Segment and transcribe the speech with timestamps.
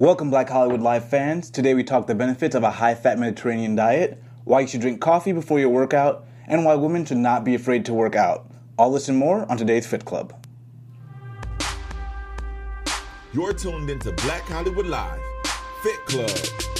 [0.00, 1.50] Welcome, Black Hollywood Live fans.
[1.50, 5.00] Today we talk the benefits of a high fat Mediterranean diet, why you should drink
[5.00, 8.48] coffee before your workout, and why women should not be afraid to work out.
[8.78, 10.34] All this and more on today's Fit Club.
[13.32, 15.18] You're tuned into Black Hollywood Live,
[15.82, 16.77] Fit Club.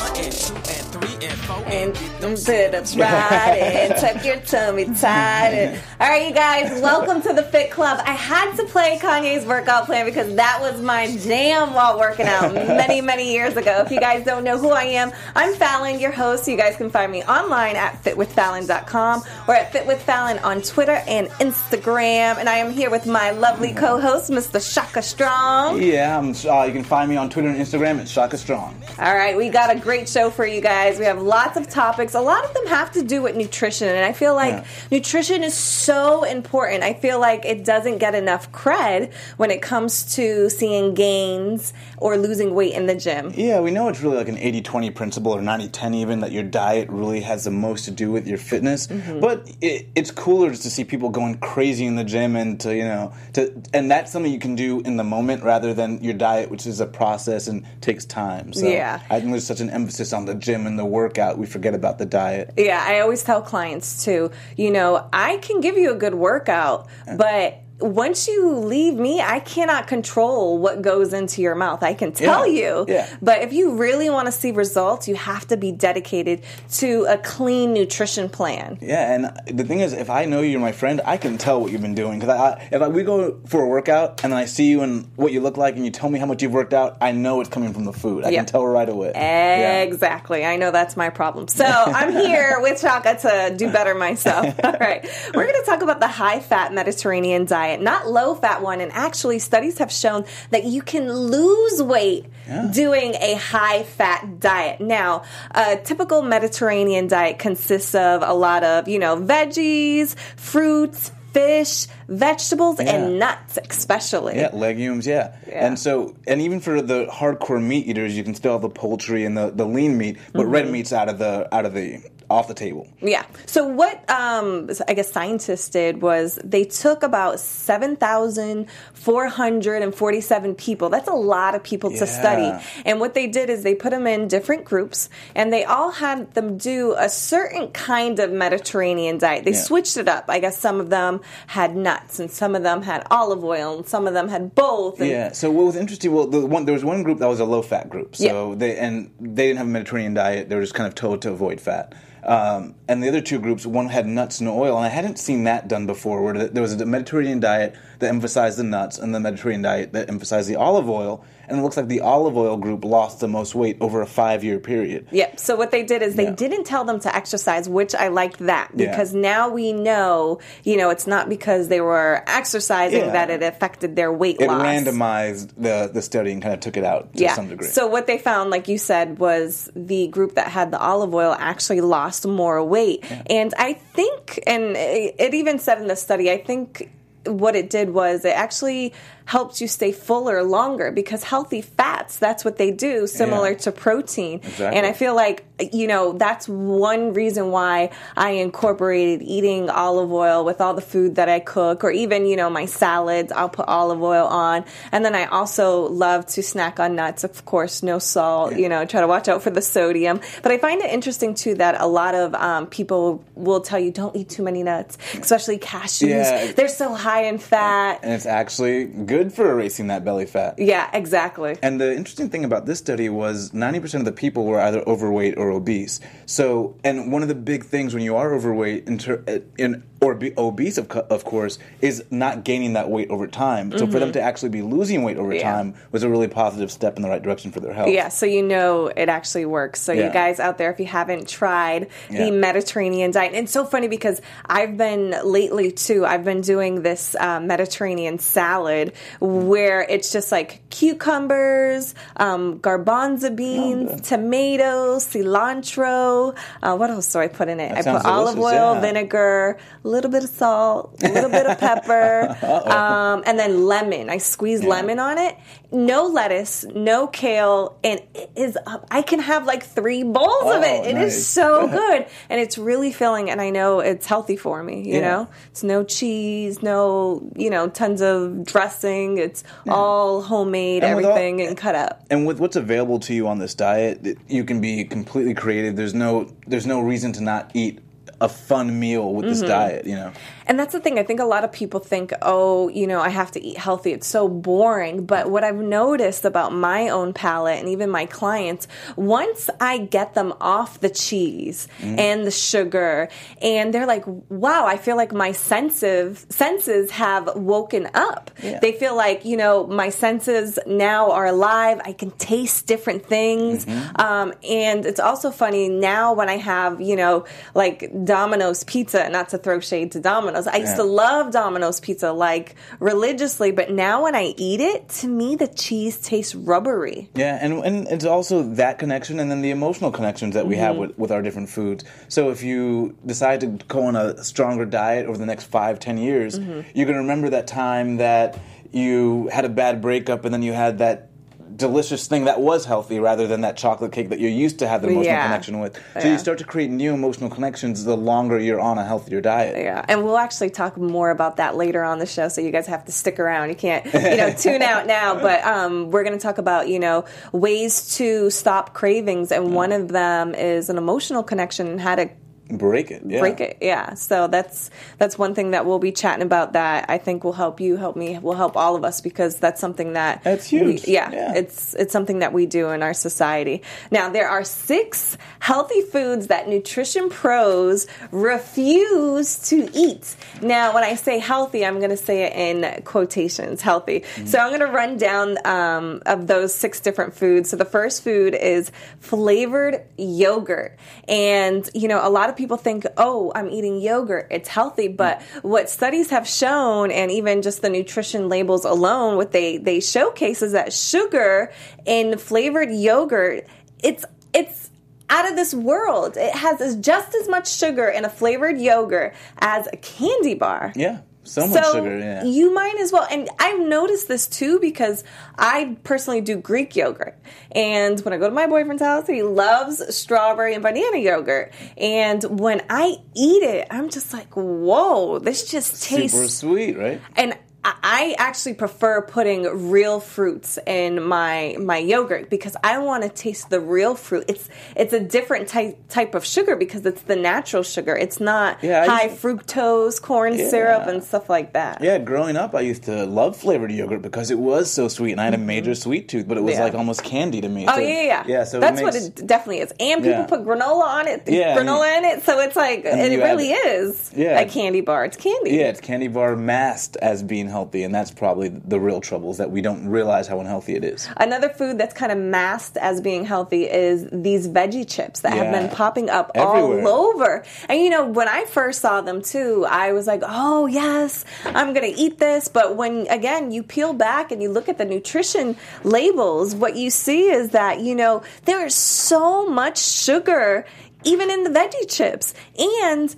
[0.00, 4.84] And two and three and four and get them sit-ups right and tuck your tummy
[4.86, 5.50] tight.
[5.52, 8.00] And, all right, you guys, welcome to the Fit Club.
[8.04, 12.52] I had to play Kanye's workout plan because that was my jam while working out
[12.54, 13.82] many, many years ago.
[13.84, 16.48] If you guys don't know who I am, I'm Fallon, your host.
[16.48, 22.38] You guys can find me online at fitwithfallon.com or at fitwithfallon on Twitter and Instagram.
[22.38, 24.60] And I am here with my lovely co-host, Mr.
[24.60, 25.82] Shaka Strong.
[25.82, 28.82] Yeah, I'm, uh, you can find me on Twitter and Instagram at Shaka Strong.
[28.98, 30.98] All right, we got a great show for you guys.
[30.98, 32.14] We have lots of topics.
[32.14, 34.64] A lot of them have to do with nutrition, and I feel like Yeah.
[34.90, 36.82] nutrition is so important.
[36.82, 42.16] I feel like it doesn't get enough cred when it comes to seeing gains or
[42.16, 43.32] losing weight in the gym.
[43.36, 46.32] Yeah, we know it's really like an 80 20 principle or 90 10 even that
[46.32, 48.86] your diet really has the most to do with your fitness.
[48.86, 49.20] Mm-hmm.
[49.20, 52.74] But it, it's cooler just to see people going crazy in the gym and to,
[52.74, 56.14] you know, to, and that's something you can do in the moment rather than your
[56.14, 58.54] diet, which is a process and takes time.
[58.54, 59.00] So Yeah.
[59.10, 61.98] I think there's such an emphasis on the gym and the workout, we forget about
[61.98, 62.52] the diet.
[62.56, 66.88] Yeah, I always tell clients too, you know, I can give you a good workout,
[67.16, 71.82] but once you leave me, I cannot control what goes into your mouth.
[71.82, 72.84] I can tell Yeah, you.
[72.88, 73.16] yeah.
[73.20, 76.42] But if you really want to see results, you have to be dedicated
[76.74, 78.78] to a clean nutrition plan.
[78.80, 81.72] Yeah, and the thing is, if I know you're my friend, I can tell what
[81.72, 82.20] you've been doing.
[82.20, 85.32] Because if I, we go for a workout and then I see you and what
[85.32, 87.50] you look like, and you tell me how much you've worked out, I know it's
[87.50, 88.24] coming from the food.
[88.24, 88.38] I Yep.
[88.38, 89.12] can tell right away.
[89.14, 89.82] Yeah.
[89.82, 90.44] Exactly.
[90.44, 91.48] I know that's my problem.
[91.48, 94.46] So I'm here with Shaka to do better myself.
[94.64, 95.04] All right.
[95.34, 98.80] We're going to talk about the high fat Mediterranean diet, not low fat one.
[98.80, 102.26] And actually, studies have shown that you can lose weight
[102.72, 104.80] doing a high fat diet.
[104.80, 111.88] Now, a typical Mediterranean diet consists of a lot of, you know, veggies, fruits, fish,
[112.08, 112.94] vegetables, Yeah.
[112.94, 114.36] and nuts, especially.
[114.36, 115.32] Yeah, legumes, yeah.
[115.48, 115.66] Yeah.
[115.66, 119.24] And so, and even for the hardcore meat eaters, you can still have the poultry
[119.24, 120.50] and the, the lean meat, but mm-hmm.
[120.50, 122.88] red meat's out of the out of the off the table.
[123.00, 123.24] Yeah.
[123.46, 129.82] So what um, I guess scientists did was they took about seven thousand four hundred
[129.82, 130.88] and forty-seven people.
[130.88, 132.52] That's a lot of people to study.
[132.84, 136.32] And what they did is they put them in different groups, and they all had
[136.34, 139.44] them do a certain kind of Mediterranean diet.
[139.44, 139.62] They Yeah.
[139.62, 140.24] switched it up.
[140.28, 143.86] I guess some of them had nuts, and some of them had olive oil, and
[143.86, 145.00] some of them had both.
[145.00, 145.32] Yeah.
[145.32, 146.12] So what was interesting?
[146.12, 148.16] Well, the one there was one group that was a low fat group.
[148.16, 148.56] So Yeah.
[148.56, 150.48] they and they didn't have a Mediterranean diet.
[150.48, 151.94] They were just kind of told to avoid fat.
[152.24, 155.44] Um, and the other two groups, one had nuts and oil, and I hadn't seen
[155.44, 156.22] that done before.
[156.22, 160.08] Where there was a Mediterranean diet that emphasized the nuts, and the Mediterranean diet that
[160.08, 161.24] emphasized the olive oil.
[161.48, 164.42] And it looks like the olive oil group lost the most weight over a five
[164.44, 165.06] year period.
[165.10, 165.40] Yep.
[165.40, 166.30] So what they did is they Yeah.
[166.30, 168.90] didn't tell them to exercise, which I liked that Yeah.
[168.90, 173.12] because now we know, you know, it's not because they were exercising Yeah.
[173.12, 174.48] that it affected their weight loss.
[174.48, 174.62] It loss.
[174.66, 177.34] randomized the the study and kind of took it out to yeah.
[177.34, 177.68] some degree.
[177.68, 181.36] So what they found, like you said, was the group that had the olive oil
[181.38, 183.04] actually lost more weight.
[183.28, 186.90] And I think, and it even said in the study, I think
[187.26, 188.92] what it did was it actually
[189.26, 193.58] helped you stay fuller longer because healthy fats that's what they do similar Yeah.
[193.58, 194.40] to protein.
[194.42, 194.76] Exactly.
[194.76, 200.44] and i feel like you know that's one reason why i incorporated eating olive oil
[200.44, 203.30] with all the food that i cook or even you know my salads.
[203.32, 204.64] I'll put olive oil on.
[204.92, 208.84] And then i also love to snack on nuts of course no salt you know
[208.84, 210.20] try to watch out for the sodium.
[210.42, 213.90] But i find it interesting too that a lot of um, people will tell you
[213.90, 216.08] don't eat too many nuts especially cashews.
[216.08, 216.52] Yeah.
[216.52, 218.00] they're so high in fat.
[218.02, 220.54] And it's actually good for erasing that belly fat.
[220.58, 224.60] yeah exactly And the interesting thing about this study was 90% of the people were
[224.60, 226.00] either overweight or obese.
[226.26, 229.24] So, and one of the big things when you are overweight in, ter-
[229.58, 233.76] in or be obese, of, of course, is not gaining that weight over time.
[233.76, 235.46] So, for them to actually be losing weight over Mm-hmm.
[235.46, 235.52] Yeah.
[235.52, 237.90] time was a really positive step in the right direction for their health.
[237.90, 239.80] Yeah, so you know it actually works.
[239.80, 243.64] So you guys out there, if you haven't tried the Mediterranean diet, and it's so
[243.64, 246.04] funny because I've been lately too.
[246.04, 253.90] I've been doing this uh, Mediterranean salad where it's just like cucumbers, um, garbanzo beans,
[253.90, 254.04] good.
[254.04, 256.36] tomatoes, cilantro.
[256.62, 257.74] Uh, what else do I put in it?
[257.74, 258.80] That I put olive oil, yeah.
[258.80, 259.58] vinegar,
[259.94, 262.36] little bit of salt, a little bit of pepper,
[262.70, 264.10] um, and then lemon.
[264.10, 265.36] I squeeze lemon on it.
[265.72, 268.56] No lettuce, no kale, and it is.
[268.90, 270.82] I can have like three bowls of it.
[270.84, 271.26] Oh, It is nice.
[271.26, 273.28] so good, and it's really filling.
[273.30, 274.86] And I know it's healthy for me.
[274.86, 275.00] You Yeah.
[275.00, 279.18] know, it's no cheese, no you know tons of dressing.
[279.18, 282.04] It's all homemade, And with all- everything and cut up.
[282.10, 285.74] And with what's available to you on this diet, you can be completely creative.
[285.76, 287.80] There's no there's no reason to not eat
[288.24, 289.40] a fun meal with Mm-hmm.
[289.40, 289.86] this diet.
[289.86, 290.12] You know,
[290.46, 290.98] And that's the thing.
[290.98, 293.92] I think a lot of people think, oh, you know, I have to eat healthy.
[293.92, 295.06] It's so boring.
[295.06, 300.14] But what I've noticed about my own palate and even my clients, once I get
[300.14, 303.08] them off the cheese and the sugar,
[303.40, 308.30] and they're like, wow, I feel like my sensitive senses have woken up.
[308.42, 308.58] Yeah.
[308.60, 311.80] They feel like, you know, my senses now are alive.
[311.84, 313.66] I can taste different things.
[313.96, 317.24] Um, and it's also funny now when I have, you know,
[317.54, 320.33] like Domino's pizza, not to throw shade to Domino's.
[320.34, 320.76] I used Yeah.
[320.76, 325.48] to love Domino's pizza like religiously, but now when I eat it, to me, the
[325.48, 327.08] cheese tastes rubbery.
[327.14, 330.64] Yeah, and and it's also that connection, and then the emotional connections that we Mm-hmm.
[330.64, 331.84] have with, with our different foods.
[332.08, 335.96] So if you decide to go on a stronger diet over the next five, ten
[335.98, 336.60] years, Mm-hmm.
[336.74, 338.38] you're going to remember that time that
[338.72, 341.08] you had a bad breakup, and then you had that
[341.56, 344.82] delicious thing that was healthy rather than that chocolate cake that you used to have
[344.82, 345.22] the emotional Yeah.
[345.24, 345.76] connection with.
[345.94, 346.12] So Yeah.
[346.12, 349.56] you start to create new emotional connections the longer you're on a healthier diet.
[349.56, 352.66] Yeah, and we'll actually talk more about that later on the show, so you guys
[352.66, 353.50] have to stick around.
[353.50, 355.14] You can't, you know, tune out now.
[355.14, 359.72] But um, we're going to talk about, you know, ways to stop cravings, and one
[359.72, 362.08] of them is an emotional connection and how to
[362.50, 363.02] Break it.
[363.06, 363.20] Yeah.
[363.20, 363.58] break it.
[363.62, 364.68] Yeah, so that's
[364.98, 366.52] that's one thing that we'll be chatting about.
[366.52, 369.60] That I think will help you, help me, will help all of us because that's
[369.60, 370.86] something that That's we- huge.
[370.86, 371.34] yeah, Yeah.
[371.36, 373.62] it's it's something that we do in our society.
[373.90, 380.14] Now there are six healthy foods that nutrition pros refuse to eat.
[380.42, 384.00] Now, when I say healthy, I'm going to say it in quotations, healthy.
[384.00, 384.26] Mm-hmm.
[384.26, 387.50] So I'm going to run down um, of those six different foods.
[387.50, 388.70] So the first food is
[389.00, 390.76] flavored yogurt,
[391.08, 395.22] and you know a lot of people think, oh, I'm eating yogurt, it's healthy, but
[395.42, 400.42] what studies have shown, and even just the nutrition labels alone, what they they showcase
[400.42, 401.52] is that sugar
[401.84, 403.46] in flavored yogurt,
[403.82, 404.70] it's it's
[405.10, 406.16] out of this world.
[406.16, 410.72] It has just as much sugar in a flavored yogurt as a candy bar.
[410.74, 411.00] Yeah.
[411.24, 411.98] So much sugar.
[411.98, 412.24] Yeah.
[412.24, 413.06] You might as well.
[413.10, 415.04] And I've noticed this too because
[415.36, 417.18] I personally do Greek yogurt.
[417.52, 421.52] And when I go to my boyfriend's house, he loves strawberry and banana yogurt.
[421.76, 427.00] And when I eat it, I'm just like, whoa, this just tastes Super sweet, right?
[427.16, 433.08] and I- actually prefer putting real fruits in my my yogurt because I want to
[433.08, 434.24] taste the real fruit.
[434.28, 437.96] It's it's a different type type of sugar because it's the natural sugar.
[437.96, 440.48] It's not Yeah, high used- fructose corn Yeah.
[440.48, 441.82] syrup and stuff like that.
[441.82, 445.20] Yeah, growing up, I used to love flavored yogurt because it was so sweet, and
[445.20, 446.60] I had a major sweet tooth, but it was Mm-hmm.
[446.60, 446.64] Yeah.
[446.64, 447.66] like almost candy to me.
[447.68, 448.44] Oh So- yeah, yeah, yeah.
[448.44, 449.72] So that's it makes, what it definitely is.
[449.80, 453.12] And people put granola on it, Yeah, granola in it, so it's like and it
[453.12, 454.38] you add- really is Yeah.
[454.40, 455.04] a candy bar.
[455.04, 455.52] It's candy.
[455.52, 459.38] Yeah, it's candy bar masked as being healthy, and that's probably the real trouble is
[459.38, 461.08] that we don't realize how unhealthy it is.
[461.16, 465.52] Another food that's kind of masked as being healthy is these veggie chips that have
[465.52, 466.84] been popping up Everywhere.
[466.88, 467.44] all over.
[467.68, 471.72] And you know, when I first saw them too, I was like, "Oh yes, I'm
[471.72, 474.84] going to eat this." But when again you peel back and you look at the
[474.84, 480.66] nutrition labels, what you see is that you know there is so much sugar
[481.04, 483.14] even in the veggie chips, and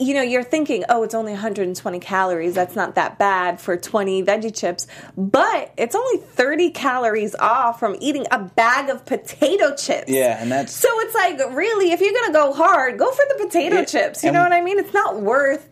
[0.00, 2.54] you know, you're thinking, oh, it's only 120 calories.
[2.54, 4.86] That's not that bad for 20 veggie chips.
[5.16, 10.10] But it's only 30 calories off from eating a bag of potato chips.
[10.10, 13.24] Yeah, and that's So it's like, really, if you're going to go hard, go for
[13.28, 14.22] the potato Yeah, chips.
[14.22, 14.78] You know what I mean?
[14.78, 15.68] It's not worth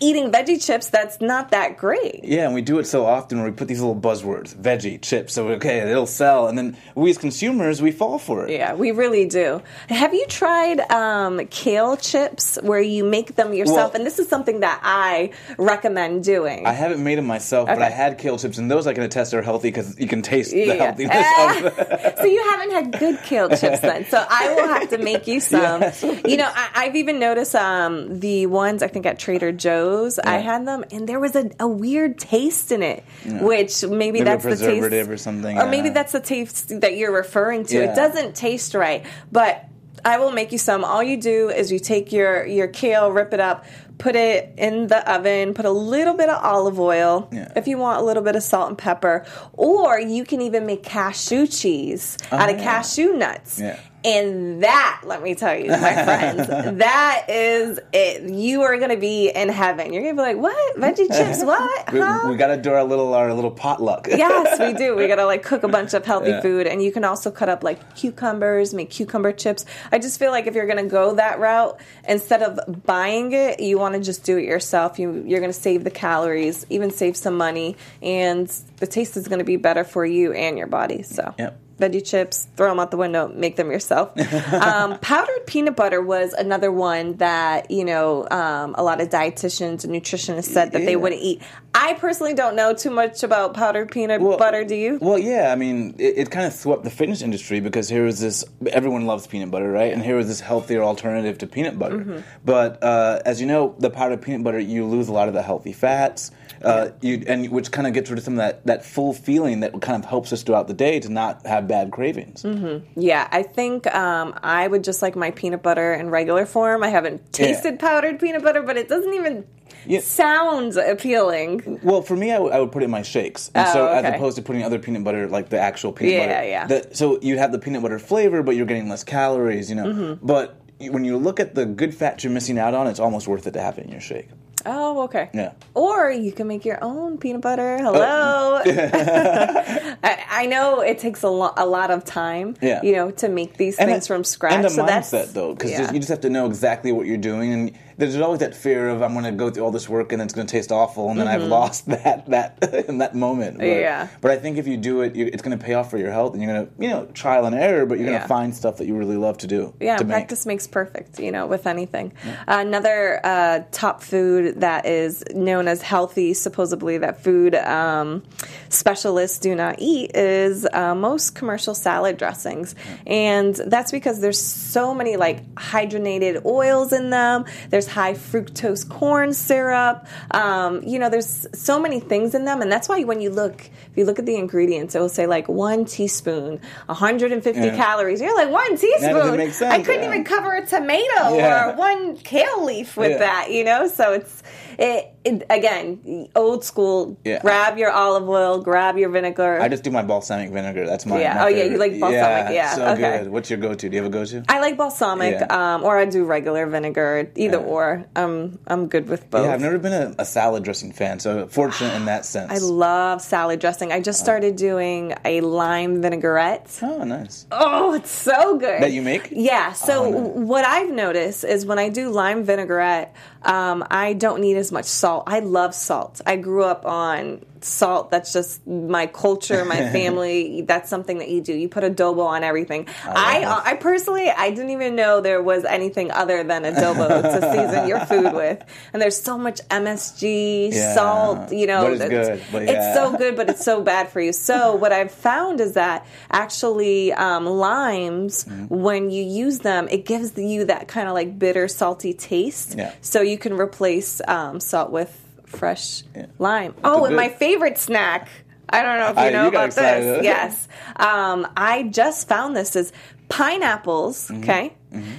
[0.00, 2.20] eating veggie chips that's not that great.
[2.24, 5.32] yeah, and we do it so often where we put these little buzzwords, veggie, chips,
[5.34, 8.50] so okay, it'll sell, and then we as consumers we fall for it.
[8.50, 9.62] Yeah, we really do.
[9.88, 13.76] Have you tried um, kale chips where you make them yourself?
[13.76, 16.66] Well- and this is something that I recommend doing.
[16.66, 19.34] I haven't made them myself, but I had kale chips, and those I can attest
[19.34, 20.74] are healthy because you can taste the Yeah.
[20.74, 21.26] healthiness
[21.66, 22.12] of them.
[22.18, 24.04] so you haven't had good kale chips then.
[24.06, 25.82] So I will have to make you some.
[26.26, 29.83] You know, I, I've even noticed um, the ones I think at Trader Joe's.
[30.18, 30.40] I Yeah.
[30.40, 34.44] had them, and there was a, a weird taste in it, which maybe, Maybe that's
[34.44, 37.76] the taste, or something, or maybe that's the taste that you're referring to.
[37.76, 37.92] Yeah.
[37.92, 39.66] It doesn't taste right, but.
[40.06, 40.84] I will make you some.
[40.84, 43.64] All you do is you take your your kale, rip it up,
[43.96, 47.26] put it in the oven, put a little bit of olive oil.
[47.32, 47.50] Yeah.
[47.56, 49.24] If you want a little bit of salt and pepper,
[49.54, 52.64] or you can even make cashew cheese out of oh, yeah.
[52.64, 53.58] cashew nuts.
[53.58, 53.78] Yeah.
[54.04, 56.46] And that, let me tell you, my friends,
[56.78, 58.22] that is it.
[58.30, 59.92] You are going to be in heaven.
[59.94, 60.76] You're going to be like, what?
[60.76, 61.42] Veggie chips?
[61.54, 61.92] What?
[61.92, 64.06] We, we got to do our little our little potluck.
[64.10, 64.96] yes, we do.
[64.96, 66.40] We gotta like cook a bunch of healthy Yeah.
[66.40, 69.64] food, and you can also cut up like cucumbers, make cucumber chips.
[69.92, 73.78] I just feel like if you're gonna go that route, instead of buying it, you
[73.78, 74.98] want to just do it yourself.
[74.98, 79.44] You you're gonna save the calories, even save some money, and the taste is gonna
[79.44, 81.02] be better for you and your body.
[81.02, 81.34] So.
[81.38, 81.60] Yep.
[81.78, 84.16] Veggie chips, throw them out the window, make them yourself.
[84.52, 89.84] um, powdered peanut butter was another one that, you know, um, a lot of dietitians
[89.84, 91.42] and nutritionists said that they wouldn't eat.
[91.76, 94.64] I personally don't know too much about powdered peanut Well- butter.
[94.64, 94.98] Do you?
[95.00, 98.20] Well, yeah, I mean, it, it kind of swept the fitness industry because here was
[98.20, 99.92] this everyone loves peanut butter, right?
[99.92, 101.98] And here was this healthier alternative to peanut butter.
[101.98, 102.18] Mm-hmm.
[102.44, 105.42] But uh, as you know, the powdered peanut butter, you lose a lot of the
[105.42, 106.30] healthy fats,
[106.62, 109.60] uh, you and which kind of gets rid of some of that, that full feeling
[109.60, 112.44] that kind of helps us throughout the day to not have bad cravings.
[112.44, 113.00] Mm-hmm.
[113.00, 116.84] Yeah, I think um, I would just like my peanut butter in regular form.
[116.84, 119.44] I haven't tasted powdered peanut butter, but it doesn't even
[119.86, 120.00] Yeah.
[120.00, 121.80] sound appealing.
[121.82, 124.36] Well, for me, I would- put it in my shakes, and so Oh, as opposed
[124.36, 126.48] to putting other peanut butter, like the actual peanut Yeah, butter.
[126.48, 126.66] yeah.
[126.66, 129.84] The- so you have the peanut butter flavor, but you're getting less calories, you know.
[129.86, 130.26] Mm-hmm.
[130.26, 130.56] But
[130.90, 133.52] when you look at the good fat you're missing out on, it's almost worth it
[133.52, 134.28] to have it in your shake.
[134.66, 135.28] Oh, okay.
[135.34, 135.52] Yeah.
[135.74, 137.76] Or you can make your own peanut butter.
[137.82, 138.62] Hello.
[138.64, 142.80] I, I know it takes a, lo- a lot of time, Yeah.
[142.82, 144.54] you know, to make these things a- from scratch.
[144.54, 145.92] And a so mindset, that's though, because yeah.
[145.92, 149.02] you just have to know exactly what you're doing, and there's always that fear of
[149.02, 151.18] I'm going to go through all this work and it's going to taste awful, and
[151.20, 153.58] then I've lost that that in that moment.
[153.58, 153.80] But, Mm-hmm.
[153.80, 154.08] Yeah.
[154.20, 156.10] But I think if you do it, you, it's going to pay off for your
[156.12, 158.26] health, and you're going to you know trial and error, but you're going to Yeah.
[158.26, 159.74] find stuff that you really love to do.
[159.80, 160.12] Yeah, to make.
[160.14, 162.12] practice makes perfect, you know, with anything.
[162.46, 168.22] another uh, top food that is known as healthy, supposedly that food um,
[168.68, 172.74] specialists do not eat, is uh, most commercial salad dressings.
[173.06, 179.32] And that's because there's so many like hydrogenated oils in them, there's high fructose corn
[179.32, 182.60] syrup, um, you know, there's so many things in them.
[182.62, 185.26] And that's why when you look, if you look at the ingredients, it will say
[185.26, 187.76] like one teaspoon, 150 Yeah.
[187.76, 188.20] calories.
[188.20, 189.36] You're like, one teaspoon?
[189.36, 190.08] make I couldn't yeah.
[190.08, 191.70] even cover a tomato Yeah.
[191.72, 193.88] or one kale leaf with that, you know?
[193.88, 194.42] So it's,
[194.78, 197.16] it, it again, old school.
[197.24, 197.40] Yeah.
[197.40, 199.58] Grab your olive oil, grab your vinegar.
[199.60, 200.86] I just do my balsamic vinegar.
[200.86, 201.34] That's my Yeah.
[201.34, 203.18] my Oh, yeah, you like balsamic, yeah, so okay.
[203.24, 203.30] good.
[203.32, 203.88] What's your go-to?
[203.88, 204.44] Do you have a go-to?
[204.48, 205.74] I like balsamic, Yeah.
[205.74, 207.30] um, or I do regular vinegar.
[207.36, 207.62] Either Yeah.
[207.64, 209.44] or, um, I'm good with both.
[209.46, 212.52] yeah, I've never been a, a salad dressing fan, so fortunate in that sense.
[212.52, 213.92] I love salad dressing.
[213.92, 216.78] I just started doing a lime vinaigrette.
[216.82, 217.46] Oh, nice.
[217.50, 218.82] Oh, it's so good.
[218.82, 219.28] That you make?
[219.30, 219.72] Yeah.
[219.72, 220.30] So Oh, nice.
[220.34, 224.84] what I've noticed is when I do lime vinaigrette, um, I don't need as much
[224.86, 225.13] salt.
[225.26, 226.20] I love salt.
[226.26, 228.10] I grew up on salt.
[228.10, 230.62] That's just my culture, my family.
[230.62, 231.54] That's something that you do.
[231.54, 232.86] You put adobo on everything.
[233.04, 237.40] I, love I, personally, I didn't even know there was anything other than adobo to
[237.52, 238.62] season your food with.
[238.92, 240.94] And there's so much MSG, Yeah.
[240.94, 241.52] salt.
[241.52, 244.32] You know, it's good, but it's so good, but it's so bad for you.
[244.32, 248.66] So what I've found is that actually um, limes, Mm-hmm.
[248.74, 252.74] when you use them, it gives you that kind of like bitter, salty taste.
[252.76, 252.92] Yeah.
[253.00, 255.10] So you can replace um, salt with
[255.54, 256.26] fresh Yeah.
[256.38, 256.74] lime.
[256.84, 258.28] Oh, and my favorite snack.
[258.68, 260.24] I don't know if you I- know you about this.
[260.24, 260.68] Yes.
[260.96, 262.92] Um, I just found this is
[263.28, 264.42] pineapples, Mm-hmm.
[264.42, 264.72] okay?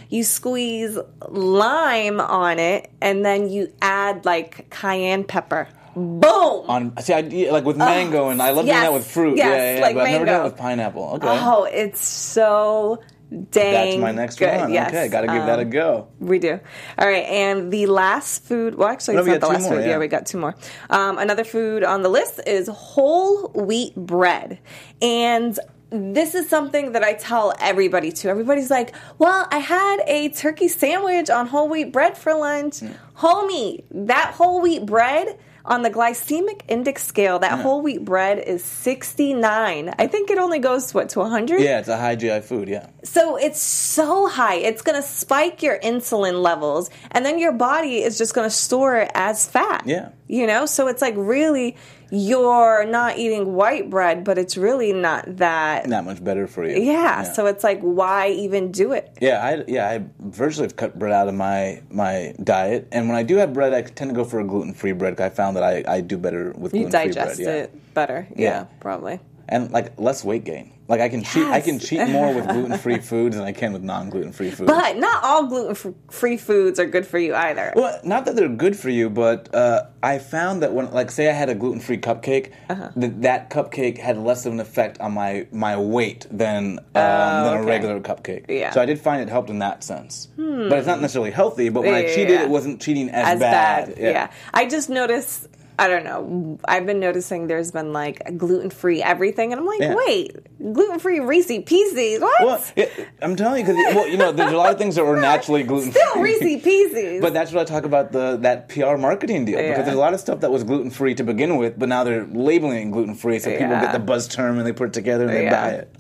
[0.10, 5.68] You squeeze lime on it and then you add like cayenne pepper.
[5.98, 6.66] Boom!
[6.70, 9.38] On see, I, like with mango, and I love doing that with fruit.
[9.38, 10.50] yes, yeah, yeah, like but I've never done it mango.
[10.50, 11.04] with pineapple.
[11.16, 14.56] Okay, Oh, it's so dang that's my next good.
[14.56, 14.72] one.
[14.72, 14.90] Yes.
[14.90, 16.08] Okay, got to give that a Um, go.
[16.20, 16.60] We do.
[16.98, 18.76] All right, and the last food.
[18.76, 19.82] Well, actually, No, it's not the last more, food.
[19.82, 19.92] Yeah.
[19.92, 19.98] yeah.
[19.98, 20.56] we got two more.
[20.90, 24.60] Um, another food on the list is whole wheat bread,
[25.02, 25.58] and
[25.90, 28.30] this is something that I tell everybody to.
[28.30, 32.82] Everybody's like, "Well, I had a turkey sandwich on whole wheat bread for lunch,
[33.18, 33.84] homie.
[33.92, 39.94] That whole wheat bread." On the glycemic index scale, that whole wheat bread is 69.
[39.98, 41.60] I think it only goes to what to 100.
[41.60, 42.70] Yeah, it's a high GI food.
[42.70, 44.56] Yeah, So it's so high.
[44.56, 48.56] It's going to spike your insulin levels and then your body is just going to
[48.56, 49.84] store it as fat.
[49.88, 50.10] Yeah.
[50.28, 51.76] You know, so it's like really
[52.12, 56.82] you're not eating white bread, but it's really not that not much better for you.
[56.82, 59.16] yeah, so it's like why even do it?
[59.22, 63.18] Yeah, I yeah I virtually have cut bread out of my my diet, and when
[63.18, 65.18] I do have bread, I tend to go for a gluten free bread.
[65.18, 67.48] 'cause I found that I, I do better with You gluten free digest bread.
[67.48, 67.64] Yeah.
[67.64, 68.28] it better.
[68.36, 68.64] Yeah, Yeah.
[68.80, 69.20] probably.
[69.48, 70.72] and like less weight gain.
[70.88, 71.44] Like I can cheat.
[71.48, 74.52] I can cheat more with gluten free foods than I can with non gluten free
[74.52, 74.68] foods.
[74.72, 77.74] But not all gluten free foods are good for you either.
[77.76, 81.28] Well, not that they're good for you, but uh, I found that when, like, say
[81.28, 82.90] I had a gluten free cupcake, Uh-huh.
[82.98, 87.04] that that cupcake had less of an effect on my my weight than um, than
[87.04, 87.66] a Oh, okay.
[87.66, 88.46] regular cupcake.
[88.48, 88.70] Yeah.
[88.72, 90.28] So I did find it helped in that sense.
[90.38, 91.70] But it's not necessarily healthy.
[91.70, 92.44] But when Yeah, I cheated, yeah.
[92.44, 93.96] it wasn't cheating as, as bad.
[93.98, 94.10] Yeah.
[94.12, 94.32] Yeah.
[94.54, 95.48] I just noticed.
[95.78, 96.58] I don't know.
[96.66, 99.96] I've been noticing there's been like gluten free everything, and I'm like, Yeah.
[99.96, 100.36] wait,
[100.74, 102.22] gluten free Reese Pieces?
[102.22, 102.42] What?
[102.78, 102.88] Well,
[103.22, 105.64] I'm telling you because well, you know, there's a lot of things that were naturally
[105.64, 106.02] gluten free.
[106.02, 107.22] Still Reese Pieces.
[107.22, 109.70] But that's what I talk about the that PR marketing deal Yeah.
[109.72, 112.04] because there's a lot of stuff that was gluten free to begin with, but now
[112.04, 113.82] they're labeling it gluten free, so people Yeah.
[113.82, 115.94] get the buzz term and they put it together and they buy it.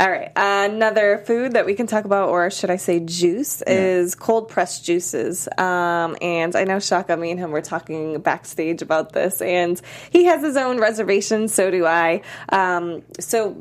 [0.00, 0.32] All right.
[0.34, 4.82] Another food that we can talk about, or should I say juice, is cold pressed
[4.82, 5.46] juices.
[5.58, 9.78] Um, and I know Shaka, me and him were talking backstage about this, and
[10.08, 12.22] he has his own reservations, so do I.
[12.48, 13.54] Um, so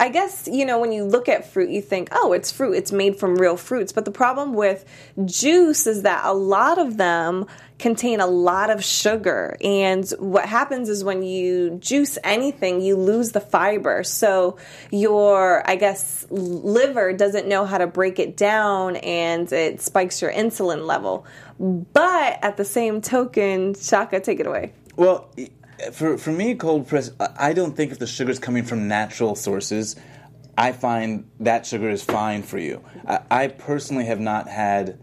[0.00, 2.90] I guess, you know, when you look at fruit, you think, oh, it's fruit, it's
[2.90, 3.92] made from real fruits.
[3.92, 4.86] But the problem with
[5.26, 7.44] juice is that a lot of them
[7.82, 9.56] contain a lot of sugar.
[9.60, 14.04] And what happens is when you juice anything, you lose the fiber.
[14.04, 14.56] So
[14.92, 20.32] your, I guess, liver doesn't know how to break it down and it spikes your
[20.32, 21.26] insulin level.
[21.58, 24.72] But at the same token, Shaka, take it away.
[24.94, 25.28] Well,
[25.92, 29.96] for for me, cold press, I- don't think if the sugar's coming from natural sources,
[30.56, 32.84] I find that sugar is fine for you.
[33.06, 34.98] I, I personally have not had,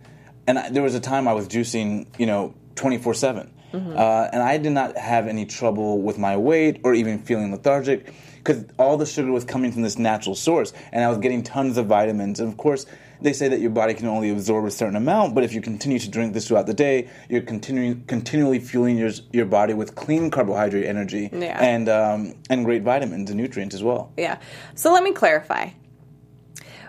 [0.47, 4.41] and I, there was a time I was juicing, you know, twenty four seven, and
[4.41, 8.95] I did not have any trouble with my weight or even feeling lethargic because all
[8.97, 12.39] the sugar was coming from this natural source, and I was getting tons of vitamins.
[12.39, 12.85] And of course,
[13.21, 15.99] they say that your body can only absorb a certain amount, but if you continue
[15.99, 20.31] to drink this throughout the day, you're continuing continually fueling your your body with clean
[20.31, 21.59] carbohydrate energy Yeah.
[21.61, 24.13] and um, and great vitamins and nutrients as well.
[24.17, 24.37] Yeah.
[24.75, 25.71] So let me clarify.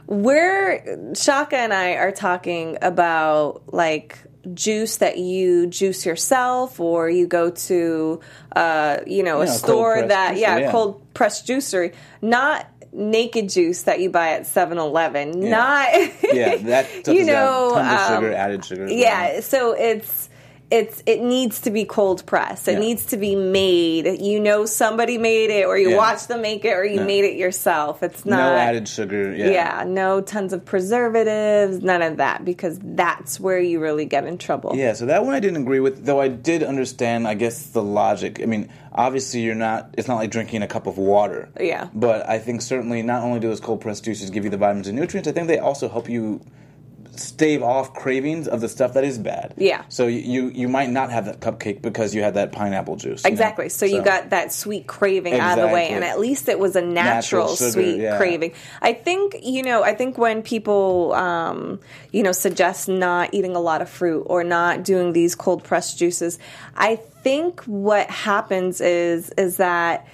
[0.07, 4.19] We're Shaka and I are talking about like
[4.55, 8.21] juice that you juice yourself or you go to
[8.57, 10.71] uh, you know a Yeah, store that juicer, yeah, yeah.
[10.73, 15.89] cold pressed juicery not naked juice that you buy at 7-Eleven not
[16.33, 18.85] Yeah, that you know tons of um, sugar, added sugar.
[18.87, 18.99] as well.
[18.99, 20.30] yeah, so it's
[20.71, 22.69] it's it needs to be cold pressed.
[22.69, 22.79] It Yeah.
[22.79, 24.21] needs to be made.
[24.21, 25.97] You know somebody made it or you Yeah.
[25.97, 27.05] watched them make it or you No.
[27.07, 28.03] made it yourself.
[28.03, 29.35] It's not no added sugar.
[29.35, 29.51] Yeah.
[29.51, 34.39] yeah, no tons of preservatives, none of that because that's where you really get in
[34.39, 34.73] trouble.
[34.77, 37.83] Yeah, so that one I didn't agree with, though I did understand, I guess, the
[37.83, 38.41] logic.
[38.43, 41.49] I mean, obviously, you're not, it's not like drinking a cup of water.
[41.61, 41.89] Yeah.
[41.95, 44.87] But I think certainly not only do those cold pressed juices give you the vitamins
[44.89, 46.41] and nutrients, I think they also help you
[47.17, 49.55] stave off cravings of the stuff that is bad.
[49.57, 49.85] Yeah.
[49.89, 53.25] So you you might not have that cupcake because you had that pineapple juice.
[53.25, 53.33] you know?
[53.33, 53.69] Exactly.
[53.69, 56.77] So, you got that sweet craving out of the way, and at least it was
[56.77, 58.17] a natural, Natural sugar, sweet yeah.
[58.17, 58.53] craving.
[58.81, 59.83] I think you know.
[59.83, 61.81] I think when people, um,
[62.13, 65.99] you know, suggest not eating a lot of fruit or not doing these cold pressed
[65.99, 66.39] juices,
[66.77, 70.07] I think what happens is is that.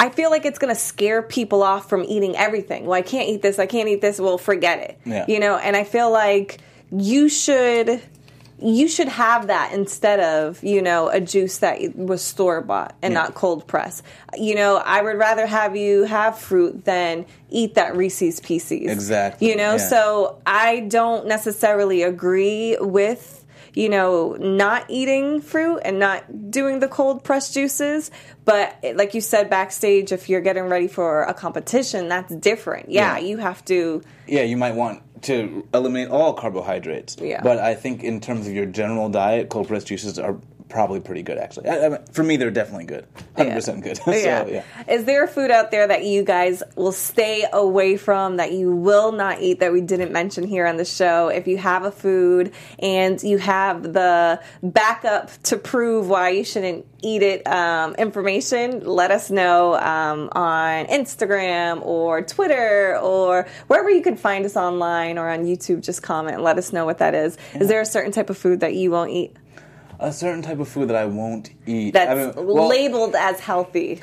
[0.00, 2.84] I feel like it's going to scare people off from eating everything.
[2.86, 3.58] Well, I can't eat this.
[3.58, 4.20] I can't eat this.
[4.20, 4.98] Well, forget it.
[5.04, 5.24] Yeah.
[5.28, 6.58] You know, and I feel like
[6.90, 8.00] you should
[8.60, 13.12] you should have that instead of you know a juice that was store bought and
[13.12, 13.20] Yeah.
[13.20, 14.02] not cold pressed.
[14.36, 18.90] You know, I would rather have you have fruit than eat that Reese's Pieces.
[18.90, 19.88] Exactly, You know, yeah.
[19.88, 23.37] so I don't necessarily agree with
[23.74, 28.10] you know not eating fruit and not doing the cold pressed juices
[28.44, 33.16] but like you said backstage if you're getting ready for a competition that's different yeah,
[33.16, 33.24] Yeah.
[33.26, 37.16] you have to yeah, you might want to eliminate all carbohydrates.
[37.18, 37.42] Yeah.
[37.42, 40.36] But I think in terms of your general diet, cold pressed juices are
[40.68, 41.68] probably pretty good, actually.
[41.68, 43.06] I, I mean, for me, they're definitely good.
[43.36, 43.96] 100% good.
[44.04, 44.62] so, yeah.
[44.88, 49.12] Is there food out there that you guys will stay away from that you will
[49.12, 51.28] not eat that we didn't mention here on the show?
[51.28, 56.86] If you have a food and you have the backup to prove why you shouldn't
[57.00, 64.02] eat it um, information, let us know um, on Instagram or Twitter or wherever you
[64.02, 65.82] can find us online or on YouTube.
[65.82, 67.38] Just comment and let us know what that is.
[67.54, 69.36] Is there a certain type of food that you won't eat
[70.00, 71.92] A certain type of food that I won't eat.
[71.92, 74.00] that's I mean, well, labeled as healthy?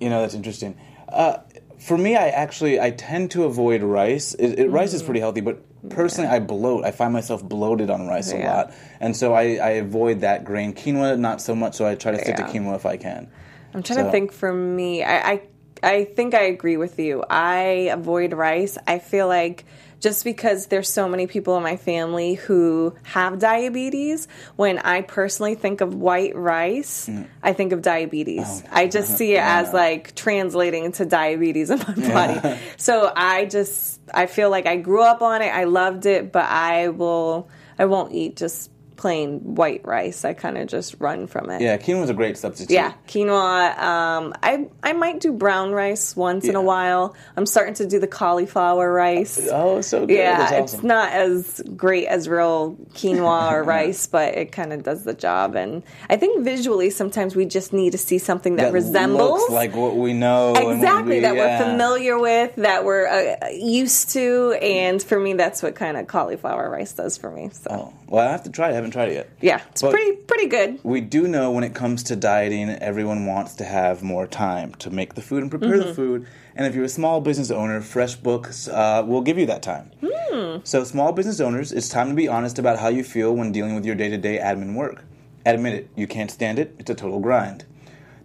[0.00, 0.76] You know, that's interesting.
[1.08, 1.38] Uh,
[1.78, 4.34] for me, I actually I tend to avoid rice.
[4.34, 4.94] It, it, Rice Mm.
[4.94, 6.84] is pretty healthy, but personally, I bloat.
[6.84, 10.74] I find myself bloated on rice a lot, and so I, I avoid that grain.
[10.74, 11.74] Quinoa, not so much.
[11.74, 12.46] So I try to stick Yeah.
[12.46, 13.30] to quinoa if I can.
[13.72, 15.02] I'm trying to think for me.
[15.04, 15.42] I, I
[15.82, 17.24] I think I agree with you.
[17.30, 18.76] I avoid rice.
[18.86, 19.64] I feel like
[20.00, 25.54] just because there's so many people in my family who have diabetes, when I personally
[25.54, 27.26] think of white rice, Mm.
[27.42, 28.62] I think of diabetes.
[28.64, 28.68] Oh.
[28.72, 32.58] I just see it as like translating to diabetes in my body.
[32.76, 35.48] So I just I feel like I grew up on it.
[35.48, 40.26] I loved it, but I will I won't eat just plain white rice.
[40.26, 41.62] I kind of just run from it.
[41.62, 42.74] Yeah, quinoa is a great substitute.
[42.74, 43.78] Yeah, quinoa.
[43.78, 47.16] Um, I I might do brown rice once in a while.
[47.34, 49.48] I'm starting to do the cauliflower rice.
[49.50, 50.18] Oh, so good.
[50.18, 54.82] yeah, That's it's not as great as real quinoa or rice, but it kind of
[54.82, 55.56] does the job.
[55.56, 59.74] And I think visually, sometimes we just need to see something that, that resembles like
[59.74, 60.52] what we know.
[60.54, 61.58] exactly we- that yeah.
[61.58, 64.58] we're familiar with, that we're uh, used to.
[64.60, 67.48] And for me, that's what kind of cauliflower rice does for me.
[67.52, 68.89] So Oh, well, I have to try it.
[68.90, 69.30] Haven't tried it yet.
[69.40, 70.80] yeah, it's But- pretty pretty good.
[70.82, 74.90] We do know when it comes to dieting, everyone wants to have more time to
[74.90, 75.88] make the food and prepare Mm-hmm.
[75.88, 76.26] the food.
[76.56, 79.90] And if you're a small business owner, FreshBooks uh, will give you that time.
[80.04, 80.58] Hmm.
[80.64, 83.74] So, small business owners, it's time to be honest about how you feel when dealing
[83.74, 85.04] with your day to day admin work.
[85.46, 87.64] Admit it, you can't stand it, it's a total grind.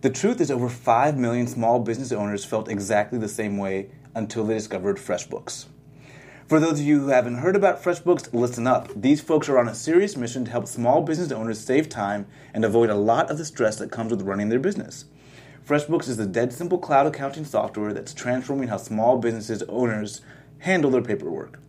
[0.02, 4.44] The truth is, over 5 million small business owners felt exactly the same way until
[4.46, 5.66] they discovered FreshBooks.
[6.48, 8.90] For those of you who haven't heard about FreshBooks, listen up.
[8.96, 12.64] These folks are on a serious mission to help small business owners save time and
[12.64, 15.06] avoid a lot of the stress that comes with running their business.
[15.68, 20.22] FreshBooks is the dead simple cloud accounting software that's transforming how small businesses owners
[20.60, 21.60] handle their paperwork.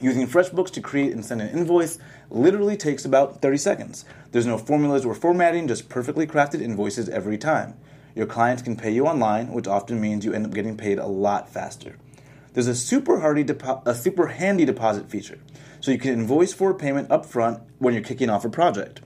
[0.00, 1.98] Using FreshBooks to create and send an invoice
[2.30, 4.04] literally takes about 30 seconds.
[4.30, 7.74] There's no formulas or formatting, just perfectly crafted invoices every time.
[8.14, 11.06] Your clients can pay you online, which often means you end up getting paid a
[11.08, 11.96] lot faster.
[12.54, 15.38] There's a super hardy depo- a super handy deposit feature,
[15.80, 19.00] so you can invoice for a payment upfront when you're kicking off a project.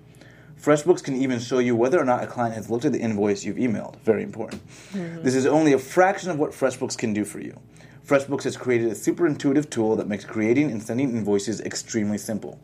[0.60, 3.44] FreshBooks can even show you whether or not a client has looked at the invoice
[3.44, 3.96] you've emailed.
[4.02, 4.62] Very important.
[4.92, 5.22] Mm-hmm.
[5.22, 7.58] This is only a fraction of what FreshBooks can do for you.
[8.06, 12.60] FreshBooks has created a super intuitive tool that makes creating and sending invoices extremely simple.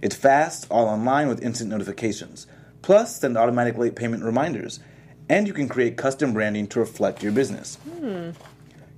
[0.00, 2.46] It's fast, all online with instant notifications.
[2.82, 4.78] Plus, send automatic late payment reminders.
[5.28, 7.76] And you can create custom branding to reflect your business.
[7.76, 8.30] Hmm.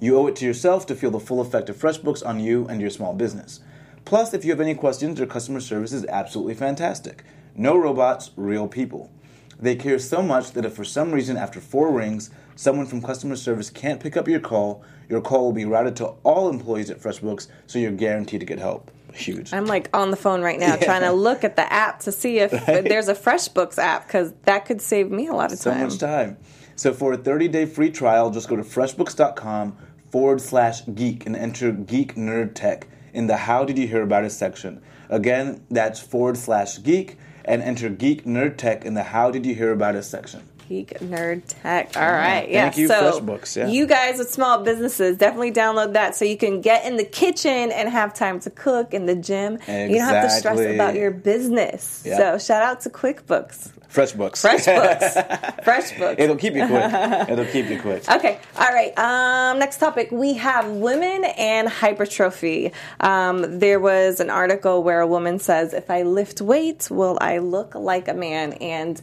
[0.02, 2.80] You owe it to yourself to feel the full effect of FreshBooks on you and
[2.80, 3.60] your small business.
[4.04, 7.22] Plus, if you have any questions, their customer service is absolutely fantastic.
[7.54, 9.12] No robots, real people.
[9.60, 13.36] They care so much that if for some reason after four rings, someone from customer
[13.36, 16.98] service can't pick up your call, your call will be routed to all employees at
[16.98, 18.90] FreshBooks, so you're guaranteed to get help.
[19.14, 19.52] Huge.
[19.52, 22.40] I'm like on the phone right now trying to look at the app to see
[22.40, 25.90] if there's a FreshBooks app because that could save me a lot of so time.
[25.90, 26.38] So much time.
[26.74, 29.76] So for a 30-day free trial, just go to freshbooks.com
[30.12, 34.25] forward slash geek and enter Geek Nerd Tech in the How Did You Hear About
[34.25, 34.83] Us section.
[35.09, 39.55] Again, that's forward slash geek and enter Geek Nerd Tech in the How Did You
[39.55, 40.46] Hear About Us section.
[40.72, 41.94] Geek Nerd Tech.
[41.96, 42.62] All right, yeah.
[42.62, 43.68] Thank you, so FreshBooks, yeah.
[43.68, 47.70] you guys with small businesses definitely download that so you can get in the kitchen
[47.70, 49.56] and have time to cook in the gym.
[49.56, 49.90] Exactly.
[49.90, 52.04] You don't have to stress about your business.
[52.06, 52.16] Yeah.
[52.16, 54.40] So shout out to QuickBooks, FreshBooks.
[54.40, 56.18] FreshBooks, FreshBooks.
[56.18, 56.92] It'll keep you quick.
[57.28, 58.08] It'll keep you quick.
[58.11, 58.40] Okay.
[58.56, 58.98] All right.
[58.98, 60.11] Um, next topic.
[60.11, 62.72] We have women and hypertrophy.
[63.00, 67.38] Um, there was an article where a woman says, "If I lift weights, will I
[67.38, 68.98] look like a man?" And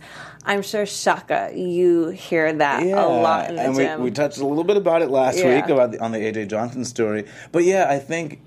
[0.49, 3.99] I'm sure Shaka, you hear that a lot in the and gym.
[3.99, 5.55] We, we touched a little bit about it last Yeah.
[5.55, 7.25] week about the, on the AJ Johnson story.
[7.51, 8.41] But yeah, I think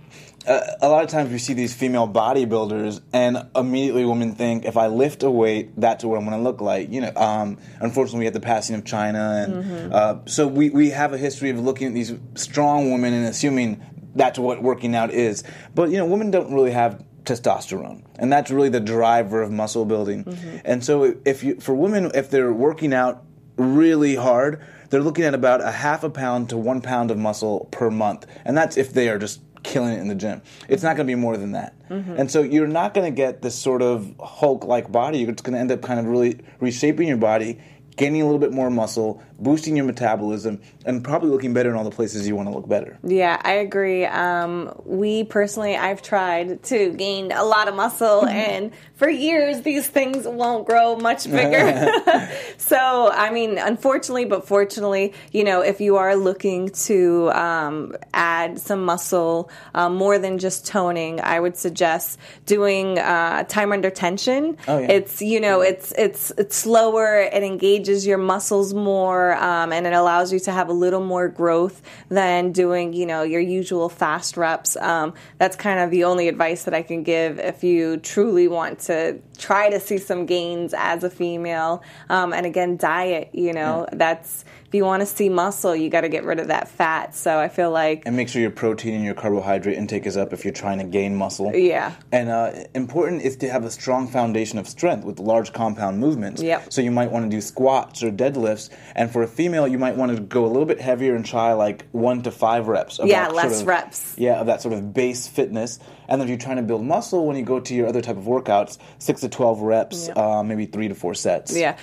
[0.44, 4.76] uh, a lot of times we see these female bodybuilders, and immediately women think if
[4.76, 6.90] I lift a weight, that's what I'm going to look like.
[6.90, 9.92] You know, um, unfortunately, we had the passing of Chyna, and Mm-hmm.
[9.94, 13.80] uh, so we we have a history of looking at these strong women and assuming
[14.16, 15.44] that's what working out is.
[15.76, 18.02] But you know, women don't really have testosterone.
[18.18, 20.24] And that's really the driver of muscle building.
[20.24, 20.58] Mm-hmm.
[20.64, 23.24] And so if you for women if they're working out
[23.56, 27.66] really hard they're looking at about a half a pound to one pound of muscle
[27.70, 28.26] per month.
[28.44, 30.42] And that's if they are just killing it in the gym.
[30.68, 31.74] It's not going to be more than that.
[31.88, 32.12] Mm-hmm.
[32.18, 35.18] And so you're not going to get this sort of hulk like body.
[35.18, 37.58] You're just going to end up kind of really reshaping your body
[37.96, 41.84] gaining a little bit more muscle boosting your metabolism and probably looking better in all
[41.84, 44.04] the places you want to look better Yeah, I agree.
[44.04, 49.88] Um, we personally, I've tried to gain a lot of muscle, and for years, these
[49.88, 51.90] things won't grow much bigger.
[52.56, 58.60] so, I mean, unfortunately, but fortunately, you know, if you are looking to um, add
[58.60, 64.56] some muscle um, more than just toning, I would suggest doing uh, time under tension.
[64.68, 64.92] Oh, yeah.
[64.92, 67.18] It's you know, it's it's it's slower.
[67.18, 71.28] It engages your muscles more, um, and it allows you to have a little more
[71.28, 74.76] growth than doing you know your usual fast reps.
[74.76, 78.80] Um, that's kind of the only advice that I can give if you truly want
[78.80, 81.82] to try to see some gains as a female.
[82.08, 83.30] Um, and again, diet.
[83.32, 86.48] You know, that's if you want to see muscle, you got to get rid of
[86.48, 87.14] that fat.
[87.14, 90.32] So I feel like and make sure your protein and your carbohydrate intake is up
[90.32, 91.54] if you're trying to gain muscle.
[91.54, 91.92] Yeah.
[92.10, 96.40] And uh, important is to have a strong foundation of strength with large compound movements.
[96.40, 96.72] Yep.
[96.72, 98.70] So you might want to do squats or deadlifts.
[98.96, 101.52] And for a female, you might want to go a little bit heavier and try
[101.52, 102.98] like one to five reps.
[102.98, 104.14] Of Yeah, less sort of- reps.
[104.16, 105.80] Yeah, of that sort of base fitness.
[106.08, 108.16] And then if you're trying to build muscle, when you go to your other type
[108.16, 110.16] of workouts, six to 12 reps, Yep.
[110.16, 111.54] uh, maybe three to four sets.
[111.54, 111.76] Yeah.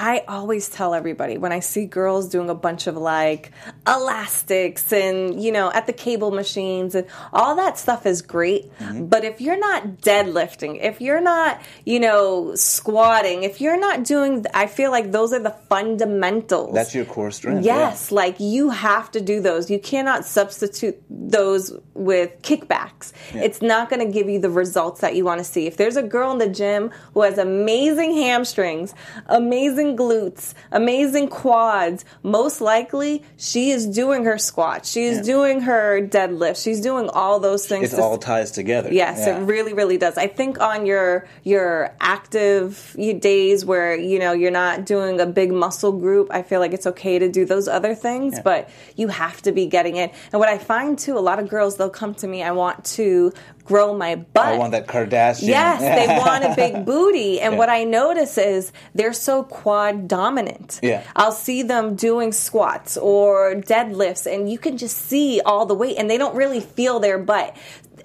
[0.00, 3.52] I always tell everybody when I see girls doing a bunch of like
[3.86, 8.72] elastics and, you know, at the cable machines and all that stuff is great.
[8.78, 9.08] Mm-hmm.
[9.08, 14.46] But if you're not deadlifting, if you're not, you know, squatting, if you're not doing,
[14.54, 16.72] I feel like those are the fundamentals.
[16.72, 17.66] That's your core strength.
[17.66, 17.90] yeah.
[17.90, 19.70] Yes, like you have to do those.
[19.70, 23.12] You cannot substitute those with kickbacks.
[23.34, 25.66] It's not going to give you the results that you want to see.
[25.66, 28.94] If there's a girl in the gym who has amazing hamstrings,
[29.26, 34.90] amazing glutes, amazing quads, most likely she is doing her squats.
[34.90, 35.22] She is Yeah.
[35.34, 36.62] doing her deadlift.
[36.62, 37.92] She's doing all those things.
[37.92, 38.88] It to- all ties together.
[38.92, 39.36] Yes, Yeah.
[39.38, 40.16] it really, really does.
[40.18, 45.52] I think on your your active days where you know you're not doing a big
[45.52, 48.42] muscle group, I feel like it's okay to do those other things, Yeah.
[48.42, 50.10] but you have to be getting it.
[50.32, 52.84] And what I find too, a lot of girls they'll come to me, I want
[52.96, 53.32] to
[53.70, 54.46] grow my butt.
[54.46, 55.46] I want that Kardashian.
[55.46, 57.40] Yes, they want a big booty.
[57.40, 57.58] And Yeah.
[57.58, 60.80] what I notice is they're so quad dominant.
[60.82, 61.04] Yeah.
[61.14, 65.96] I'll see them doing squats or deadlifts, and you can just see all the weight,
[65.98, 67.56] and they don't really feel their butt.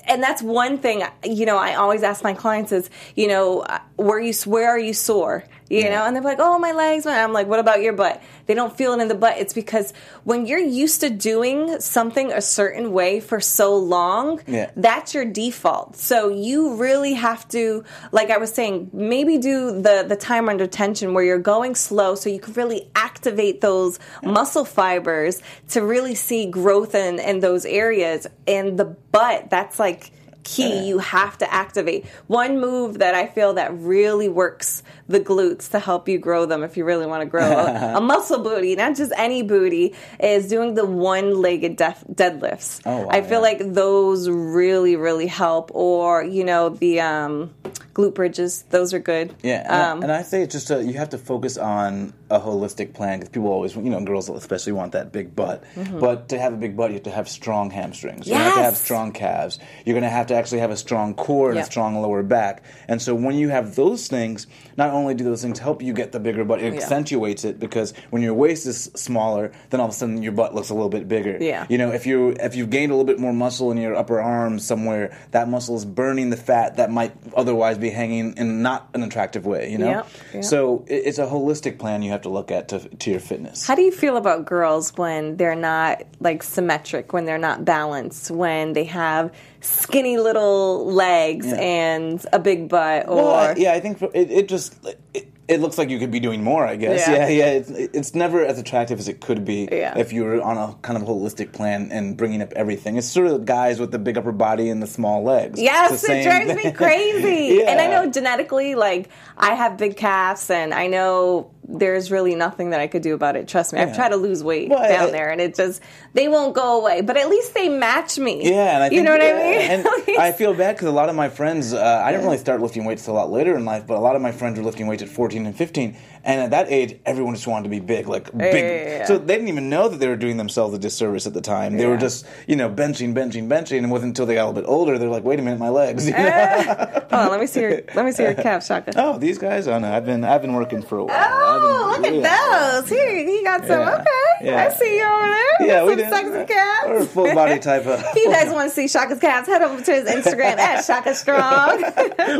[0.07, 3.65] And that's one thing, you know, I always ask my clients is, you know,
[3.95, 5.43] where you where are you sore?
[5.69, 5.95] You Yeah.
[5.95, 7.05] know, and they're like, oh, my legs.
[7.05, 8.21] man." I'm like, what about your butt?
[8.45, 9.37] They don't feel it in the butt.
[9.39, 14.69] It's because when you're used to doing something a certain way for so long, Yeah.
[14.75, 15.95] that's your default.
[15.97, 20.67] So you really have to, like I was saying, maybe do the the time under
[20.67, 22.87] tension where you're going slow, so you can really
[23.25, 28.27] activate those muscle fibers to really see growth in in those areas.
[28.47, 30.11] And the butt, that's like
[30.43, 30.87] key.
[30.87, 35.79] You have to activate one move that I feel that really works the glutes to
[35.79, 38.95] help you grow them if you really want to grow a, a muscle booty, not
[38.95, 42.79] just any booty, is doing the one-legged def- deadlifts.
[42.85, 43.39] Oh, wow, I feel yeah.
[43.39, 45.71] like those really, really help.
[45.73, 47.51] Or you know the um,
[47.95, 49.33] glute bridges; those are good.
[49.41, 52.13] Yeah, and, I- Um, and I say it's just a, you have to focus on
[52.29, 55.63] a holistic plan because people always, you know, girls especially want that big butt.
[55.99, 58.27] But to have a big butt, you have to have strong hamstrings.
[58.27, 58.83] You have to have Mm-hmm.
[58.85, 59.59] Strong calves.
[59.85, 61.63] You're going to have to actually have a strong core and Yep.
[61.67, 62.63] a strong lower back.
[62.87, 66.11] And so when you have those things, not only do those things help you get
[66.11, 66.79] the bigger butt, it Yeah.
[66.81, 70.53] accentuates it because when your waist is smaller, then all of a sudden your butt
[70.55, 71.37] looks a little bit bigger.
[71.39, 71.65] Yeah.
[71.69, 74.19] You know, if you if you've gained a little bit more muscle in your upper
[74.19, 78.89] arm somewhere, that muscle is burning the fat that might otherwise be hanging in not
[78.93, 79.71] an attractive way.
[79.71, 80.43] You know, Yep, yep.
[80.43, 83.65] so it's a holistic plan you have to look at to to your fitness.
[83.67, 88.31] How do you feel about girls when they're not like symmetric, when they're not balanced,
[88.31, 91.55] when they have skinny little legs Yeah.
[91.55, 94.75] and a big butt, or Well, I- yeah, I think it, it just
[95.13, 96.65] it, it looks like you could be doing more.
[96.65, 97.07] I guess.
[97.07, 97.27] Yeah.
[97.27, 97.45] Yeah, yeah.
[97.59, 99.95] it's, it's never as attractive as it could be Yeah.
[99.95, 102.97] if you were on a kind of holistic plan and bringing up everything.
[102.97, 105.61] It's sort of guys with the big upper body and the small legs.
[105.61, 106.73] Yes, it drives me thing.
[106.83, 107.63] crazy.
[107.63, 112.69] And I know genetically, like, I have big calves, and I know there's really nothing
[112.69, 113.47] that I could do about it.
[113.47, 113.79] Trust me.
[113.79, 115.81] I've tried to lose weight Well, down I- there, and it just,
[116.13, 117.01] they won't go away.
[117.01, 118.47] But at least they match me.
[118.49, 119.61] Yeah, and I think, you know what yeah, I mean?
[119.71, 122.37] And least- I feel bad because a lot of my friends, uh, I didn't really
[122.37, 124.65] start lifting weights a lot later in life, but a lot of my friends were
[124.65, 125.95] lifting weights at 14 and 15.
[126.25, 128.55] And at that age, everyone just wanted to be big, like big.
[128.55, 129.05] yeah, yeah.
[129.05, 131.77] So they didn't even know that they were doing themselves a disservice at the time.
[131.77, 134.47] They were just, you know, benching, benching, benching, and it wasn't until they got a
[134.47, 136.07] little bit older they're like, wait a minute, my legs.
[136.07, 137.03] you know?
[137.11, 138.93] Hold on, let me see your, let me see your calf, Shaka.
[138.95, 139.67] oh, these guys?
[139.67, 141.15] Oh no, I've been, I've been working for a while.
[141.15, 142.89] Oh, I've look been- at those.
[142.89, 143.79] Here, he got some.
[143.81, 143.95] Yeah.
[143.95, 144.45] Okay.
[144.45, 144.65] Yeah.
[144.65, 145.67] I see you over there.
[145.67, 146.09] Yeah, we did.
[146.09, 146.87] sexy calves.
[146.87, 147.99] We're a full body type of.
[148.03, 151.15] If you guys want to see Shaka's calves, head over to his Instagram at Shaka
[151.15, 151.81] Strong.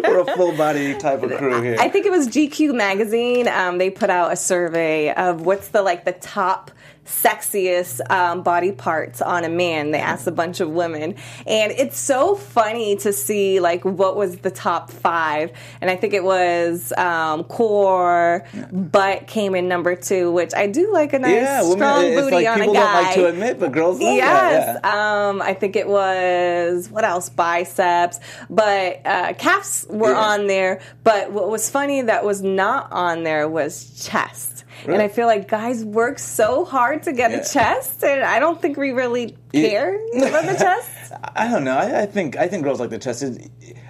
[0.03, 1.77] we're a full body type of crew here.
[1.79, 3.47] I think it was GQ magazine.
[3.47, 6.71] Um, they put out a survey of what's the like the top
[7.05, 9.91] sexiest um, body parts on a man.
[9.91, 11.15] They asked a bunch of women,
[11.45, 15.51] and it's so funny to see like what was the top five.
[15.81, 20.91] And I think it was um, core, butt came in number two, which I do
[20.91, 22.93] like a nice yeah, women, strong it's booty like on people a guy.
[22.93, 24.81] don't like to admit, but girls love Yes, that.
[24.83, 25.27] Yeah.
[25.29, 27.29] um, I think it was what else?
[27.29, 30.19] Biceps, but uh, calves were Yeah.
[30.19, 30.81] on there.
[31.03, 34.64] But what was funny that was not on there was chest.
[34.85, 37.37] And I feel like guys work so hard to get Yeah.
[37.37, 39.69] a chest, and I don't think we really Yeah.
[39.69, 40.89] care about the chest.
[41.35, 41.77] I don't know.
[41.77, 43.21] I, I think I think girls like the chest.
[43.23, 43.37] Is,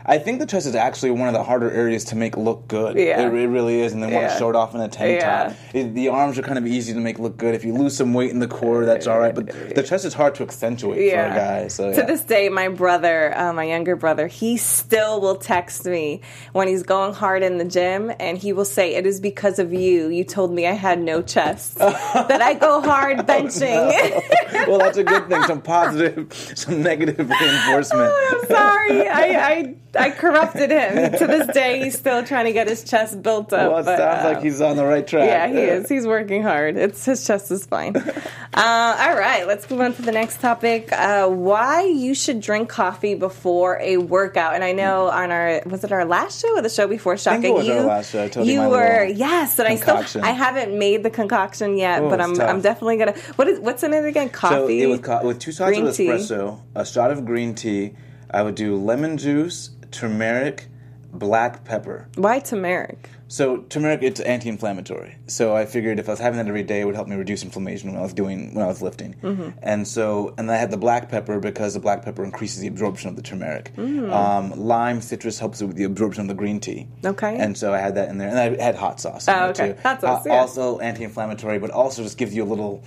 [0.07, 2.95] I think the chest is actually one of the harder areas to make look good.
[2.95, 3.21] Yeah.
[3.27, 3.93] It, it really is.
[3.93, 4.33] And then want Yeah.
[4.33, 5.47] to show it off in a tank Yeah.
[5.47, 5.57] top.
[5.73, 7.55] It, the arms are kind of easy to make look good.
[7.55, 9.33] If you lose some weight in the core, that's all right.
[9.33, 11.67] But the chest is hard to accentuate for a guy.
[11.69, 16.21] So to this day, my brother, uh, my younger brother, he still will text me
[16.53, 19.73] when he's going hard in the gym, and he will say, "It is because of
[19.73, 20.09] you.
[20.09, 24.21] You told me I had no chest that I go hard benching."
[24.67, 25.41] well, that's a good thing.
[25.55, 28.11] Some positive, some negative reinforcement.
[28.31, 31.13] I'm sorry, I, I I corrupted him.
[31.17, 33.71] To this day, he's still trying to get his chest built up.
[33.71, 35.29] Well, it but, sounds uh, like he's on the right track.
[35.29, 35.87] Yeah, he is.
[35.87, 36.75] He's working hard.
[36.75, 37.95] It's his chest is fine.
[37.95, 40.91] uh, all right, let's move on to the next topic.
[40.91, 44.53] Uh, why you should drink coffee before a workout?
[44.55, 47.41] And I know on our was it our last show or the show before Shaka?
[47.41, 48.23] think it was you our last show.
[48.25, 52.01] I told you my were yes, and I still I haven't made the concoction yet,
[52.03, 52.49] Oh, but I'm tough.
[52.49, 53.15] I'm definitely gonna.
[53.37, 54.27] What is what's in it again?
[54.27, 54.81] So Coffee.
[54.81, 56.07] it was co- with two shots green of tea.
[56.07, 57.93] espresso, a shot of green tea.
[58.31, 60.67] I would do lemon juice, turmeric,
[61.13, 62.07] black pepper.
[62.15, 63.09] Why turmeric?
[63.27, 65.17] So turmeric, it's anti-inflammatory.
[65.27, 67.43] So I figured if I was having that every day, it would help me reduce
[67.43, 69.15] inflammation when I was doing when I was lifting.
[69.23, 69.49] Mm-hmm.
[69.63, 73.09] And so, and I had the black pepper because the black pepper increases the absorption
[73.09, 73.71] of the turmeric.
[73.75, 74.11] Mm.
[74.11, 76.87] Um, lime citrus helps with the absorption of the green tea.
[77.03, 77.35] Okay.
[77.37, 79.27] And so I had that in there, and I had hot sauce.
[79.27, 79.73] Oh, okay.
[79.73, 79.81] Too.
[79.81, 80.39] Hot sauce, Uh, yeah.
[80.39, 82.83] Also anti-inflammatory, but also just gives you a little.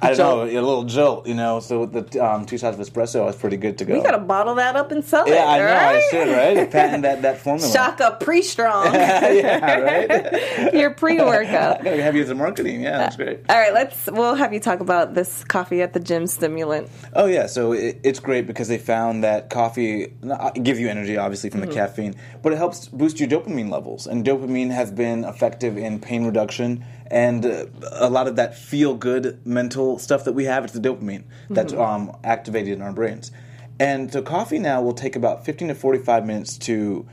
[0.00, 1.60] I don't know, a little jolt, you know.
[1.60, 3.94] So with the um, two shots of espresso, I was pretty good to go.
[3.94, 5.30] You gotta bottle that up and sell it.
[5.30, 5.74] yeah, I know.
[5.74, 6.70] I should, right?
[6.70, 7.70] Patent that that formula.
[7.70, 8.86] Shaka pre-strong.
[8.94, 10.74] yeah, right.
[10.74, 11.84] Your pre-workout.
[11.84, 12.82] Gotta have you as a marketing.
[12.82, 13.40] Yeah, that's great.
[13.48, 14.06] All right, let's.
[14.06, 16.88] We'll have you talk about this coffee at the gym stimulant.
[17.14, 21.16] Oh yeah, so it, it's great because they found that coffee uh, gives you energy,
[21.16, 25.24] obviously from the caffeine, but it helps boost your dopamine levels, and dopamine has been
[25.24, 30.32] effective in pain reduction and uh, a lot of that feel good mental stuff that
[30.32, 30.64] we have.
[30.64, 33.30] It's the dopamine that's um, activated in our brains,
[33.78, 37.06] and so coffee now will take about fifteen to forty five minutes to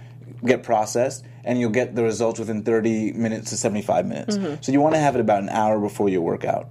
[0.46, 4.36] get processed and you'll get the results within 30 minutes to 75 minutes.
[4.62, 6.70] So you want to have it about an hour before your workout.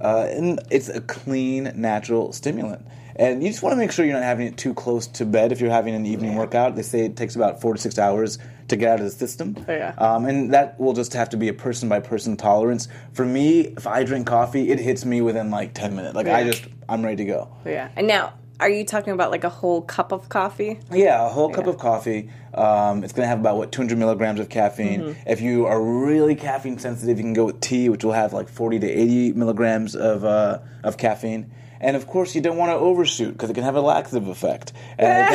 [0.00, 4.14] Uh, and it's a clean natural stimulant and you just want to make sure you're
[4.14, 7.04] not having it too close to bed if you're having an evening workout they say
[7.04, 9.94] it takes about four to six hours to get out of the system Oh, Yeah.
[9.98, 13.60] um, and that will just have to be a person by person tolerance for me
[13.60, 17.02] if i drink coffee it hits me within like 10 minutes like i just i'm
[17.04, 17.88] ready to go Yeah.
[17.96, 20.78] And now, are you talking about like a whole cup of coffee?
[20.90, 22.30] Yeah, a whole cup of coffee.
[22.54, 25.00] Um, it's going to have about what 200 milligrams of caffeine.
[25.00, 25.28] Mm-hmm.
[25.28, 28.48] If you are really caffeine sensitive, you can go with tea, which will have like
[28.48, 31.50] 40 to 80 milligrams of uh, of caffeine.
[31.84, 34.72] And of course, you don't want to overshoot because it can have a laxative effect.
[34.98, 35.28] And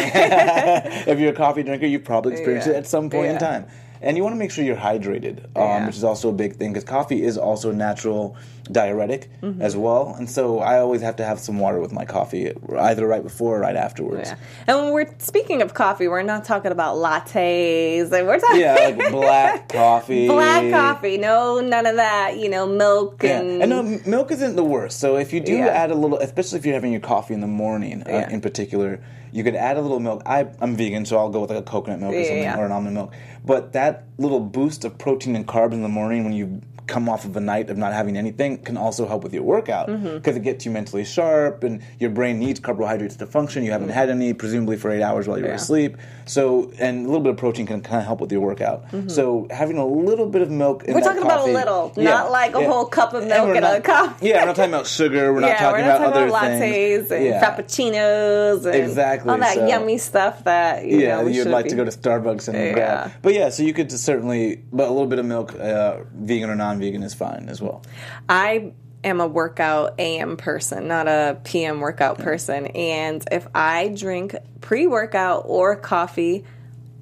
[1.08, 2.74] if you're a coffee drinker, you've probably experienced Yeah.
[2.74, 3.68] it at some point in time.
[4.02, 5.86] And you want to make sure you're hydrated, um, Yeah.
[5.88, 8.36] which is also a big thing because coffee is also a natural
[8.72, 9.62] diuretic Mm-hmm.
[9.62, 10.16] as well.
[10.18, 13.58] And so I always have to have some water with my coffee, either right before
[13.58, 14.30] or right afterwards.
[14.30, 14.36] Yeah.
[14.68, 18.12] And when we're speaking of coffee, we're not talking about lattes.
[18.12, 20.28] And we're talking Yeah, like black coffee.
[20.28, 21.18] black coffee.
[21.18, 22.38] No, none of that.
[22.38, 23.40] You know, milk Yeah.
[23.40, 25.00] and, And no, milk isn't the worst.
[25.00, 25.68] So if you do Yeah.
[25.68, 29.00] add a little, especially if you're having your coffee in the morning, uh, in particular,
[29.32, 30.22] you could add a little milk.
[30.26, 32.58] I, I'm vegan, so I'll go with like a coconut milk or Yeah, something, yeah.
[32.60, 33.14] or an almond milk.
[33.46, 37.24] But that little boost of protein and carbs in the morning when you come off
[37.24, 40.16] of a night of not having anything can also help with your workout Mm-hmm.
[40.18, 43.64] because it gets you mentally sharp and your brain needs carbohydrates to function.
[43.64, 45.56] You haven't had any, presumably for eight hours while you were Yeah.
[45.64, 45.98] asleep.
[46.26, 48.86] So, and a little bit of protein can kind of help with your workout.
[49.08, 50.96] So, having a little bit of milk in Mm-hmm.
[50.96, 52.68] We're talking about a little, Yeah, not like a yeah.
[52.68, 54.18] whole cup of milk in a cup.
[54.22, 55.34] Yeah, we're not talking about sugar.
[55.34, 57.12] We're not talking we're not about talking other about lattes things.
[57.12, 61.66] and frappuccinos and Exactly, all that so- yummy stuff that you Yeah, know, you'd like
[61.66, 62.74] be- to go to Starbucks and Yeah.
[62.74, 63.12] grab.
[63.22, 66.56] But yeah, so you could certainly, but a little bit of milk, uh, vegan or
[66.80, 67.82] non-vegan, is fine as well.
[68.28, 68.72] I
[69.04, 72.68] am a workout AM person, not a PM workout person.
[72.68, 76.46] And if I drink pre workout or coffee,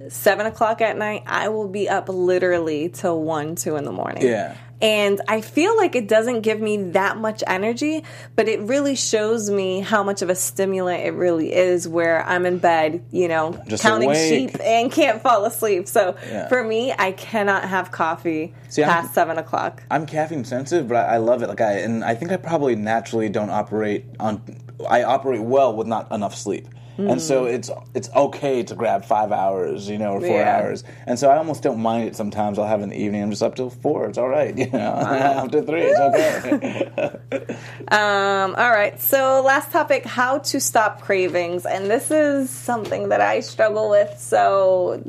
[0.09, 4.23] seven o'clock at night, I will be up literally till one, two in the morning.
[4.23, 4.55] Yeah.
[4.79, 8.03] And I feel like it doesn't give me that much energy,
[8.35, 12.45] but it really shows me how much of a stimulant it really is where I'm
[12.45, 14.51] in bed, you know, Just counting awake.
[14.51, 15.87] sheep and can't fall asleep.
[15.87, 16.47] So Yeah.
[16.47, 19.81] for me, I cannot have coffee See, I'm- past seven o'clock.
[19.89, 21.47] I'm caffeine sensitive, but I, I love it.
[21.49, 24.41] Like I, and I think I probably naturally don't operate on.
[24.87, 26.67] I operate well with not enough sleep.
[26.97, 30.57] And so it's it's okay to grab five hours, you know, or four Yeah.
[30.57, 30.83] hours.
[31.05, 32.57] And so I almost don't mind it sometimes.
[32.57, 33.21] I'll have in the evening.
[33.21, 34.07] I'm just up till four.
[34.09, 34.79] It's all right, you know.
[34.79, 37.55] After three, it's okay.
[37.89, 38.99] Um, all right.
[38.99, 41.65] So, last topic how to stop cravings.
[41.65, 44.17] And this is something that I struggle with.
[44.19, 45.01] So,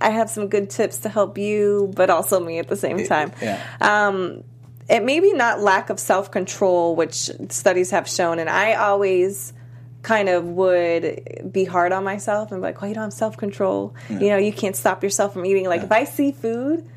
[0.00, 3.32] I have some good tips to help you, but also me at the same time.
[3.40, 3.62] yeah.
[3.80, 4.44] Um,
[4.88, 9.52] it may be not lack of self control, which studies have shown, and I always
[10.06, 13.36] kind of would be hard on myself and be like, well, you don't have self
[13.36, 13.92] control.
[14.08, 15.66] You know, you can't stop yourself from eating.
[15.66, 16.88] Like, if I see food,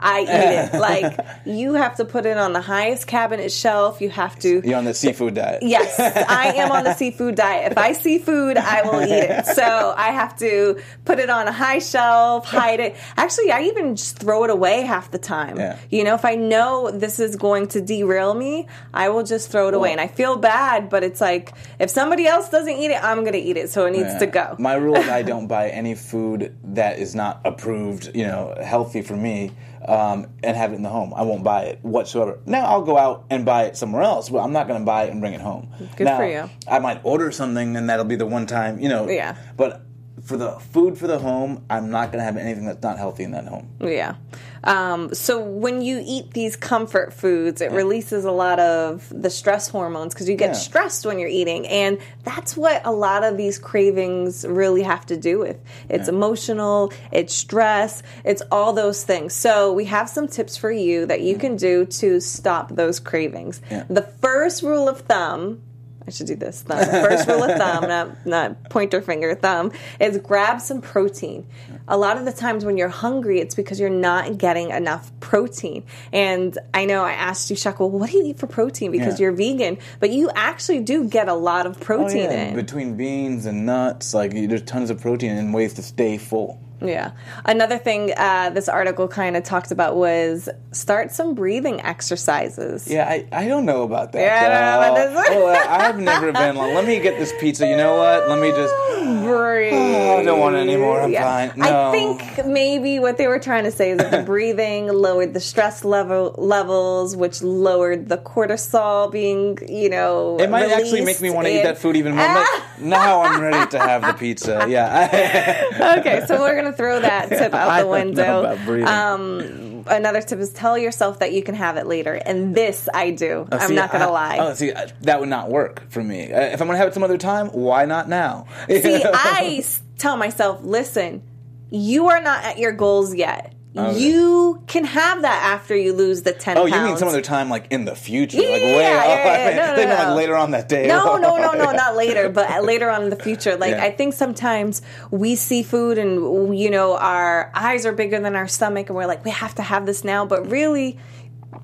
[0.00, 0.70] I eat it.
[0.80, 4.00] Like, you have to put it on the highest cabinet shelf.
[4.00, 4.62] You have to.
[4.64, 5.62] You're on the seafood diet.
[5.62, 7.72] Yes, I am on the seafood diet.
[7.72, 9.46] If I see food, I will eat it.
[9.60, 12.96] So I have to put it on a high shelf, hide it.
[13.16, 15.58] Actually, I even just throw it away half the time.
[15.58, 15.78] Yeah.
[15.90, 19.68] You know, if I know this is going to derail me, I will just throw
[19.68, 19.92] it away.
[19.92, 23.32] And I feel bad, but it's like if somebody else doesn't eat it, I'm going
[23.34, 23.70] to eat it.
[23.70, 24.56] So it needs to go.
[24.58, 29.02] My rule is I don't buy any food that is not approved, you know, healthy
[29.02, 29.52] for me,
[29.86, 31.12] um, and have it in the home.
[31.14, 32.40] I won't buy it whatsoever.
[32.46, 35.04] Now I'll go out and buy it somewhere else, but I'm not going to buy
[35.04, 35.72] it and bring it home.
[35.96, 36.50] Good now, for you.
[36.68, 39.08] I might order something, and that'll be the one time, you know.
[39.08, 39.36] Yeah.
[39.56, 39.82] But
[40.24, 43.24] for the food for the home, I'm not going to have anything that's not healthy
[43.24, 43.68] in that home.
[43.80, 44.14] Yeah.
[44.62, 49.68] Um, so when you eat these comfort foods, it releases a lot of the stress
[49.68, 50.52] hormones because you get Yeah.
[50.54, 55.16] stressed when you're eating, and that's what a lot of these cravings really have to
[55.16, 55.56] do with.
[55.88, 59.32] It's emotional, it's stress, it's all those things.
[59.32, 63.62] So we have some tips for you that you can do to stop those cravings.
[63.70, 63.84] Yeah.
[63.88, 65.62] The first rule of thumb.
[66.10, 66.62] I should do this.
[66.62, 66.78] Thumb.
[66.78, 71.46] First rule of thumb, not not pointer finger, thumb, is grab some protein.
[71.86, 75.84] A lot of the times when you're hungry, it's because you're not getting enough protein.
[76.12, 78.90] And I know I asked you, Shaka, well, what do you eat for protein?
[78.90, 79.26] Because Yeah.
[79.26, 82.48] you're vegan, but you actually do get a lot of Oh, protein yeah.
[82.48, 82.56] in.
[82.56, 86.58] Between beans and nuts, like there's tons of protein and ways to stay full.
[86.82, 87.12] Yeah.
[87.44, 92.88] Another thing uh, this article kind of talked about was start some breathing exercises.
[92.88, 94.20] Yeah, I, I don't know about that.
[94.20, 95.36] Yeah, I don't know about this.
[95.36, 97.66] oh, I've never been like, let me get this pizza.
[97.66, 98.28] You know what?
[98.28, 98.74] Let me just.
[99.00, 99.72] Breathe.
[99.74, 101.02] Oh, I don't want it anymore.
[101.02, 101.24] I'm Yeah.
[101.48, 101.58] fine.
[101.58, 101.88] No.
[101.88, 105.40] I think maybe what they were trying to say is that the breathing lowered the
[105.40, 111.30] stress level levels, which lowered the cortisol being, you know, It might actually make me
[111.30, 112.26] want to eat that food even more.
[112.26, 112.46] Like,
[112.80, 114.66] now I'm ready to have the pizza.
[114.68, 115.96] Yeah.
[115.98, 118.56] okay, so we're gonna throw that tip out the window.
[118.86, 123.10] Um, another tip is tell yourself that you can have it later, and this I
[123.10, 123.46] do.
[123.52, 124.38] I'm Oh, See, not gonna lie.
[124.40, 126.32] Oh, see, uh, that would not work for me.
[126.32, 128.46] Uh, If I'm gonna have it some other time, why not now?
[128.68, 129.64] See, I
[129.98, 131.22] tell myself, listen,
[131.70, 133.54] you are not at your goals yet.
[133.76, 136.58] Oh, you can have that after you lose the ten.
[136.58, 139.04] Oh, you mean some other time, like in the future, Yeah, like way yeah, off?
[139.06, 139.56] yeah, yeah.
[139.56, 139.94] No, no, they no.
[139.94, 140.88] like later on that day.
[140.88, 143.56] No, no, no, no, not later, but later on in the future.
[143.56, 143.74] Like.
[143.74, 148.48] I think sometimes we see food and you know our eyes are bigger than our
[148.48, 150.26] stomach, and we're like, we have to have this now.
[150.26, 150.98] But really,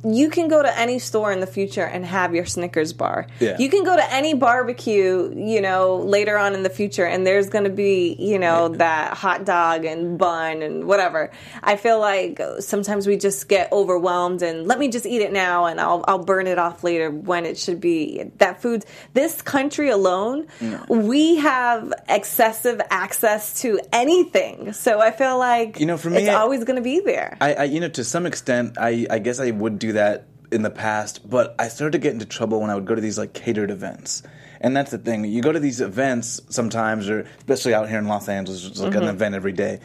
[0.05, 3.27] you can go to any store in the future and have your Snickers bar.
[3.41, 3.57] Yeah.
[3.59, 7.49] You can go to any barbecue, you know, later on in the future, and there's
[7.49, 11.31] going to be, you know, that hot dog and bun and whatever.
[11.63, 15.67] I feel like sometimes we just get overwhelmed and let me just eat it now
[15.67, 18.85] and I'll I'll burn it off later when it should be that food.
[19.15, 20.47] This country alone,
[20.89, 26.29] we have excessive access to anything, so I feel like You know, for me, it's
[26.29, 27.37] I- always going to be there.
[27.41, 30.63] I, I, you know, to some extent, I, I guess I would do that in
[30.63, 33.19] the past, but I started to get into trouble when I would go to these
[33.19, 34.23] like catered events.
[34.61, 35.25] And that's the thing.
[35.25, 38.93] You go to these events sometimes, or especially out here in Los Angeles, it's like
[38.93, 39.03] Mm-hmm.
[39.03, 39.81] an event every day.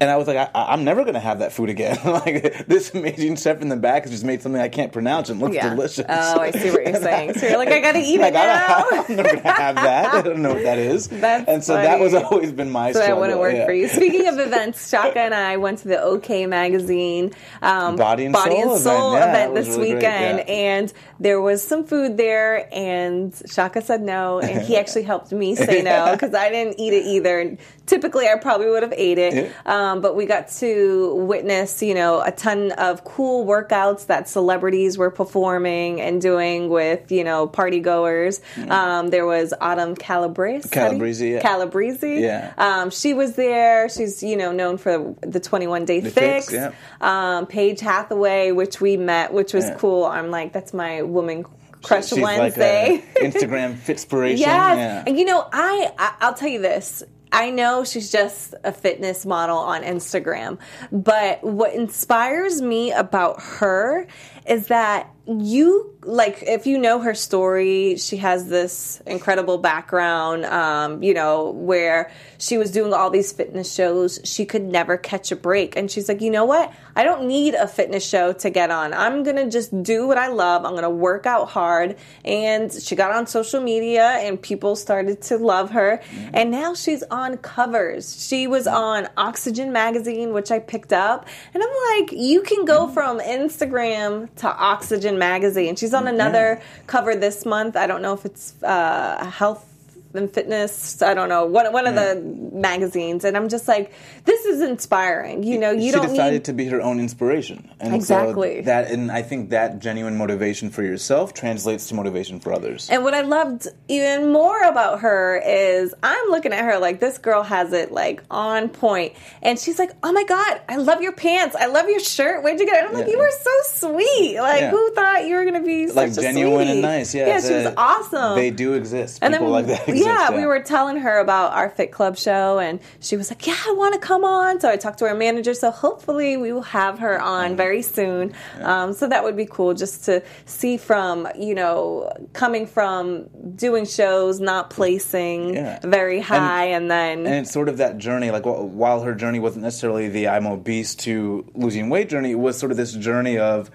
[0.00, 1.98] And I was like, I, I'm never going to have that food again.
[2.04, 5.40] like this amazing chef in the back has just made something I can't pronounce and
[5.40, 5.70] looks Yeah.
[5.70, 6.06] delicious.
[6.08, 7.34] Oh, I see what you're saying.
[7.34, 8.86] So you're like, I gotta eat I it now.
[8.90, 10.14] I'm never gonna have that.
[10.14, 11.08] I don't know what that is.
[11.18, 12.92] That's and so that was always been my.
[12.92, 13.20] So that struggle.
[13.22, 13.66] wouldn't work yeah.
[13.66, 13.88] for you.
[13.88, 17.32] Speaking of events, Shaka and I went to the OK Magazine
[17.62, 18.84] um, Body and Soul event.
[18.86, 24.38] Yeah, event this really weekend, and there was some food there, and Shaka said no,
[24.38, 27.56] and he actually helped me say no because I didn't eat it either.
[27.88, 32.20] Typically, I probably would have ate it, um, but we got to witness, you know,
[32.20, 37.80] a ton of cool workouts that celebrities were performing and doing with, you know, party
[37.80, 38.40] goers.
[38.68, 40.68] Um, there was Autumn Calabrese.
[40.72, 41.40] How do you- Calabrese, yeah.
[41.40, 42.20] Calabrese.
[42.20, 42.52] Yeah.
[42.58, 43.88] Um, she was there.
[43.88, 46.50] She's you know known for the 21 Day The Fix.
[46.50, 46.72] Fix, yeah.
[47.00, 49.74] Um, Paige Hathaway, which we met, which was Yeah.
[49.78, 50.04] cool.
[50.04, 51.44] I'm like, that's my woman
[51.82, 52.96] crush She's Wednesday.
[52.96, 54.38] like Instagram fitspiration.
[54.38, 54.76] yes.
[54.76, 55.04] Yeah.
[55.06, 57.02] And you know, I, I I'll tell you this.
[57.32, 60.58] I know she's just a fitness model on Instagram,
[60.90, 64.06] but what inspires me about her
[64.46, 71.02] is that you like if you know her story she has this incredible background um,
[71.02, 74.20] you know where she was doing all these fitness shows.
[74.24, 75.76] She could never catch a break.
[75.76, 76.72] And she's like you know what?
[76.96, 78.94] I don't need a fitness show to get on.
[78.94, 80.64] I'm gonna just do what i love.
[80.64, 81.96] I'm gonna work out hard.
[82.24, 86.00] And she got on social media and people started to love her.
[86.02, 86.30] Mm-hmm.
[86.34, 88.26] And now she's on covers.
[88.26, 88.76] She was mm-hmm.
[88.76, 91.26] on oxygen magazine which i picked up.
[91.52, 92.94] And i'm like you can go mm-hmm.
[92.94, 95.76] from instagram to oxygen magazine.
[95.76, 97.76] She's on another cover this month.
[97.76, 99.67] I don't know if it's uh, health
[100.14, 102.60] and fitness i don't know one, one of the hmm.
[102.60, 103.92] magazines and i'm just like
[104.24, 107.68] this is inspiring you know you she don't decided need to be her own inspiration,
[107.80, 108.60] and Exactly.
[108.60, 112.88] So that, and I think that genuine motivation for yourself translates to motivation for others.
[112.90, 117.18] And what I loved even more about her is I'm looking at her like this
[117.18, 121.12] girl has it like on point, and she's like, "Oh my god, I love your
[121.12, 122.42] pants, I love your shirt.
[122.42, 124.38] Where'd you get it?" I'm like, "You were so sweet.
[124.38, 124.70] Like, Yeah.
[124.70, 127.26] who thought you were gonna be like genuine sweetie?" and nice, yeah.
[127.26, 128.36] yeah, she was awesome.
[128.36, 129.18] They do exist.
[129.22, 132.58] And People then, like that yeah, we were telling her about our Fit Club show,
[132.58, 135.14] and she was like, "Yeah, I want to come on." So I talked to our
[135.14, 135.54] manager.
[135.54, 138.32] So hopefully, we will have her on very soon.
[138.62, 143.84] Um, so that would be cool, just to see from you know coming from doing
[143.86, 145.78] shows, not placing Yeah.
[145.82, 149.62] very high, and, then and it's sort of that journey like while her journey wasn't
[149.62, 153.70] necessarily the i'm obese to losing weight journey it was sort of this journey of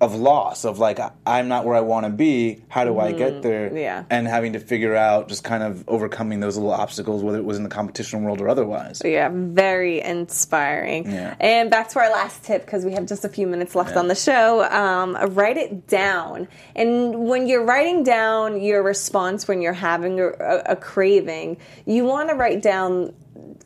[0.00, 3.42] of loss of like i'm not where i want to be how do i get
[3.42, 3.76] there Mm-hmm.
[3.78, 4.04] Yeah.
[4.10, 7.56] and having to figure out just kind of overcoming those little obstacles whether it was
[7.56, 11.10] in the competition world or otherwise Yeah, very inspiring.
[11.10, 11.34] Yeah.
[11.40, 13.98] And back to our last tip because we have just a few minutes left Yeah.
[14.00, 14.62] on the show.
[14.64, 16.48] Um, write it down.
[16.74, 22.04] And when you're writing down your response when you're having a, a, a craving, you
[22.04, 23.14] want to write down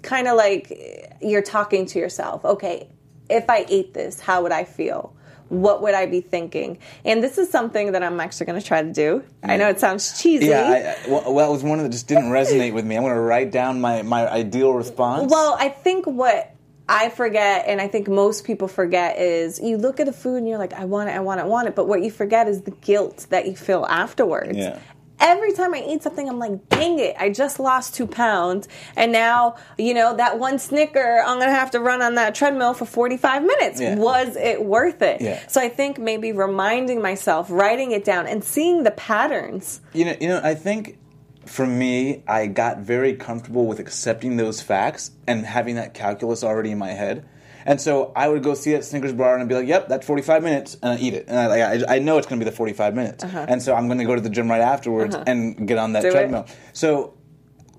[0.02, 2.44] kind of like you're talking to yourself.
[2.44, 2.88] Okay,
[3.28, 5.14] if I ate this, how would I feel?
[5.50, 6.78] What would I be thinking?
[7.04, 9.22] And this is something that I'm actually going to try to do.
[9.44, 10.46] I know it sounds cheesy.
[10.46, 13.14] yeah I, well, well it was one that just didn't resonate with me i'm going
[13.14, 16.54] to write down my, my ideal response Well, I think what
[16.88, 20.48] I forget, and I think most people forget, is you look at a food and
[20.48, 21.76] you're like, I want it, I want it, I want it.
[21.76, 24.58] But what you forget is the guilt that you feel afterwards.
[24.58, 24.80] Yeah.
[25.20, 28.68] Every time I eat something, I'm like, dang it, I just lost two pounds.
[28.96, 32.34] And now, you know, that one Snicker, I'm going to have to run on that
[32.34, 33.80] treadmill for 45 minutes.
[33.80, 33.96] Yeah.
[33.96, 35.20] Was it worth it?
[35.20, 35.46] Yeah.
[35.46, 39.80] So I think maybe reminding myself, writing it down, and seeing the patterns.
[39.92, 40.98] You know, you know, I think
[41.46, 46.70] for me, I got very comfortable with accepting those facts and having that calculus already
[46.70, 47.26] in my head.
[47.66, 50.06] And so I would go see that Snickers bar and I'd be like, "Yep, that's
[50.06, 51.26] 45 minutes," and I eat it.
[51.28, 53.24] And I, like, I, I know it's going to be the 45 minutes.
[53.24, 56.00] And so I'm going to go to the gym right afterwards and get on that
[56.04, 56.10] Uh-huh.
[56.10, 56.20] Do it.
[56.20, 56.46] treadmill.
[56.72, 57.14] So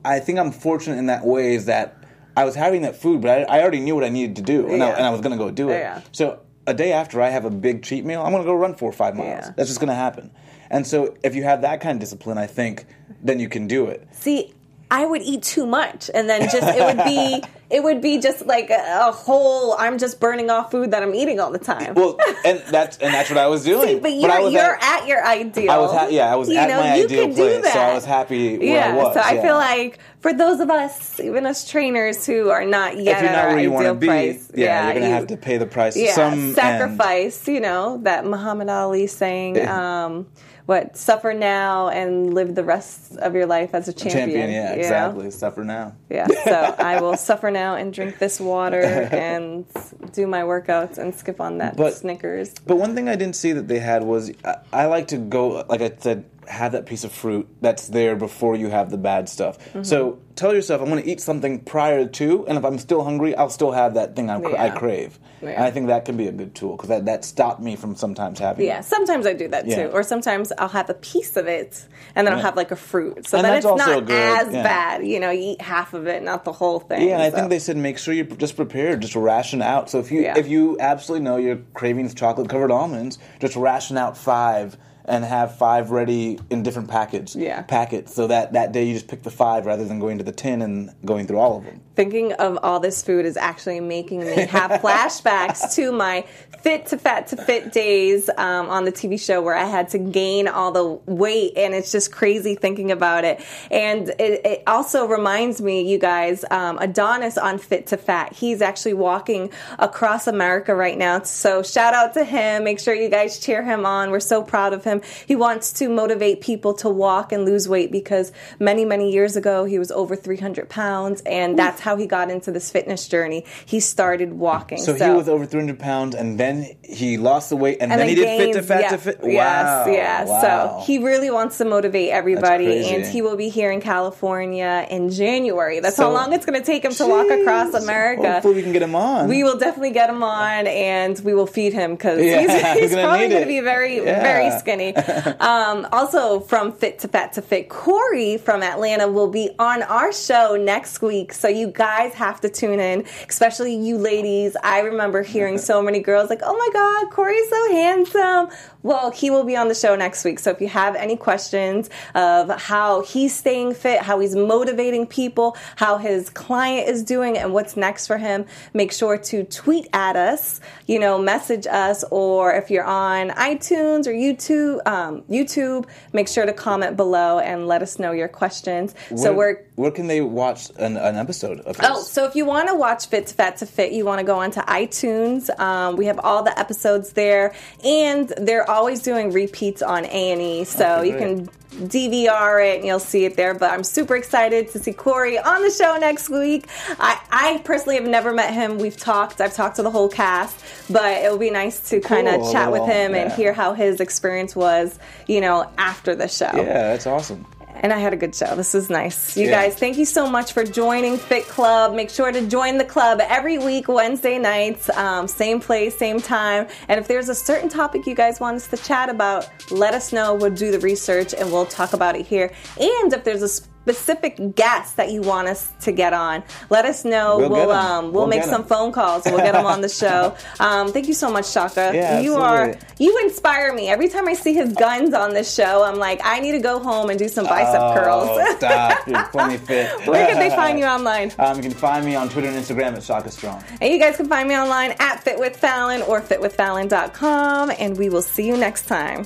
[0.06, 1.98] I think I'm fortunate in that way is that
[2.38, 4.68] I was having that food, but I, I already knew what I needed to do,
[4.68, 5.80] and, I, and I was going to go do it.
[5.80, 6.02] Yeah.
[6.12, 8.74] So a day after I have a big cheat meal, I'm going to go run
[8.76, 9.46] four or five miles.
[9.46, 9.54] Yeah.
[9.58, 10.32] That's just going to happen.
[10.70, 12.86] And so if you have that kind of discipline, I think
[13.22, 14.08] then you can do it.
[14.12, 14.54] See,
[14.92, 18.46] I would eat too much, and then just it would be it would be just
[18.46, 19.74] like a, a whole.
[19.80, 21.94] I'm just burning off food that I'm eating all the time.
[21.94, 23.88] Well, and that's and that's what I was doing.
[23.88, 25.72] See, but you're, was you're at, at, your ideal.
[25.72, 27.74] I was ha- yeah, I was You at know, my you ideal could do place,
[27.74, 29.14] so I was happy yeah, I was.
[29.14, 29.42] so I yeah.
[29.42, 33.30] feel like for those of us, even us trainers who are not yet if you're
[33.32, 35.38] at not our where you want ideal be, price, yeah, you're gonna you- have to
[35.38, 35.96] pay the price.
[35.96, 37.48] yeah, Some sacrifice.
[37.48, 40.06] You know that Muhammad Ali saying, Yeah.
[40.06, 40.28] um,
[40.66, 44.70] "What suffer now and live the rest of your life as a champion." champion, yeah,
[44.72, 44.82] you know?
[44.82, 45.32] exactly.
[45.32, 45.96] Suffer now.
[46.10, 48.82] Yeah, so I will suffer now and drink this water
[49.12, 49.66] and
[50.14, 52.54] do my workouts and skip on that But- Snickers.
[52.66, 55.66] But one thing I didn't see that they had was I, I like to go,
[55.70, 59.30] like I said, have that piece of fruit that's there before you have the bad
[59.30, 59.58] stuff.
[59.70, 59.84] Mm-hmm.
[59.84, 63.36] So tell yourself, I'm going to eat something prior to, and if I'm still hungry,
[63.36, 65.18] I'll still have that thing I, cra- I crave.
[65.42, 65.50] Yeah.
[65.52, 67.96] And I think that can be a good tool because that, that stopped me from
[67.96, 68.66] sometimes having.
[68.66, 69.88] Yeah, sometimes I do that Yeah.
[69.88, 71.84] too, or sometimes I'll have a piece of it
[72.16, 74.48] and then I'll have like a fruit, so And then that's it's also not good,
[74.48, 74.64] as yeah.
[74.64, 75.08] bad.
[75.08, 77.08] You know, you eat half of it, not the whole thing.
[77.08, 79.90] Yeah, and I think they said make sure you're just prepared, just ration out.
[79.90, 80.38] So if you Yeah.
[80.38, 85.58] if you absolutely know you're craving chocolate covered almonds, just ration out five and have
[85.58, 87.36] five ready in different packets.
[87.36, 87.62] Yeah.
[87.64, 88.14] Packets.
[88.14, 90.62] So that that day you just pick the five rather than going to the 10
[90.62, 91.82] and going through all of them.
[91.96, 96.26] Thinking of all this food is actually making me have flashbacks to my
[96.62, 99.98] fit to fat to fit days um, on the TV show where I had to
[99.98, 103.44] gain all the weight, and it's just crazy thinking about it.
[103.72, 108.34] And it, it also reminds me, you guys, um, Adonis on Fit to Fat.
[108.34, 111.24] He's actually walking across America right now.
[111.24, 112.64] So shout out to him.
[112.64, 114.12] Make sure you guys cheer him on.
[114.12, 114.92] We're so proud of him.
[114.92, 115.02] him.
[115.26, 119.66] He wants to motivate people to walk and lose weight because many, many years ago
[119.66, 123.46] he was over 300 pounds, and that's how he got into this fitness journey.
[123.66, 124.78] He started walking.
[124.78, 128.16] So, he was over 300 pounds, and then he lost the weight, and, then, he
[128.16, 129.22] did fit to fat yeah, to fit.
[129.22, 129.86] Wow.
[129.88, 130.28] yes.
[130.28, 130.42] Wow.
[130.42, 135.10] So he really wants to motivate everybody, and he will be here in California in
[135.10, 135.80] January.
[135.80, 138.34] That's So- how long it's going to take him to walk across America.
[138.34, 139.28] Hopefully, we can get him on.
[139.28, 142.94] We will definitely get him on, and we will feed him because Yeah, he's, he's
[142.94, 144.22] probably going to be very, Yeah.
[144.22, 144.96] very skinny.
[145.40, 150.12] um, also, from Fit to Fat to Fit, Corey from Atlanta will be on our
[150.12, 151.34] show next week.
[151.34, 154.56] So you guys have to tune in, especially you ladies.
[154.64, 158.50] I remember hearing so many girls like, "Oh my God, Corey's so handsome."
[158.84, 160.40] Well, he will be on the show next week.
[160.40, 165.56] So if you have any questions of how he's staying fit, how he's motivating people,
[165.76, 170.16] how his client is doing, and what's next for him, make sure to tweet at
[170.16, 176.28] us, you know, message us, or if you're on iTunes or YouTube, um, YouTube, make
[176.28, 178.96] sure to comment below and let us know your questions.
[179.16, 181.86] so where, we're where can they watch an, an episode of this?
[181.90, 184.26] Oh, so if you want to watch Fit to Fat to Fit, you want to
[184.26, 185.50] go onto iTunes.
[185.60, 190.42] Um, we have all the episodes there, and they're always doing repeats on A and
[190.42, 191.50] E, so Okay, you can
[191.88, 193.54] DVR it and you'll see it there.
[193.54, 196.68] But I'm super excited to see Corey on the show next week.
[197.00, 198.78] I, I personally have never met him.
[198.78, 199.40] We've talked.
[199.42, 202.72] I've talked to the whole cast, but it will be nice to kind of chat
[202.72, 207.08] with him and hear how his experience was, you know, after the show yeah, that's
[207.08, 207.46] awesome.
[207.82, 208.56] And I had a good show.
[208.56, 209.36] This was nice.
[209.36, 209.64] You Yeah.
[209.64, 211.94] guys, thank you so much for joining Fit Club.
[211.94, 216.68] Make sure to join the club every week, Wednesday nights, um, same place, same time.
[216.88, 220.14] And if there's a certain topic you guys want us to chat about, let us
[220.14, 220.36] know.
[220.36, 222.52] We'll do the research and we'll talk about it here.
[222.80, 223.50] And if there's a
[223.82, 227.38] specific guests that you want us to get on, let us know.
[227.40, 229.24] We'll We'll um, we'll, We'll make some phone calls.
[229.26, 230.36] We'll get them on the show.
[230.60, 231.92] Um, thank you so much, Shaka.
[231.94, 233.88] Yeah, you are you inspire me.
[233.90, 236.80] Every time I see his guns on this show, I'm like, I need to go
[236.80, 238.30] home and do some bicep curls.
[238.32, 239.00] Oh, stop.
[239.08, 240.08] You're plenty fit.
[240.08, 241.32] Where can they find you online?
[241.40, 243.64] Um, you can find me on Twitter and Instagram at Shaka Strong.
[243.82, 247.72] And you guys can find me online at fitwithfallon or fitwithfallon.com.
[247.80, 249.26] And we will see you next time.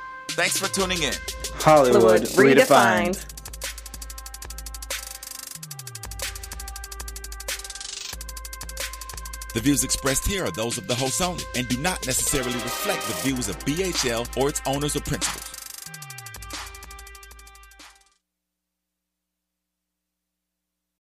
[0.41, 1.13] Thanks for tuning in.
[1.59, 3.13] Hollywood, redefined.
[9.53, 13.05] The views expressed here are those of the host only and do not necessarily reflect
[13.05, 15.50] the views of BHL or its owners or principals.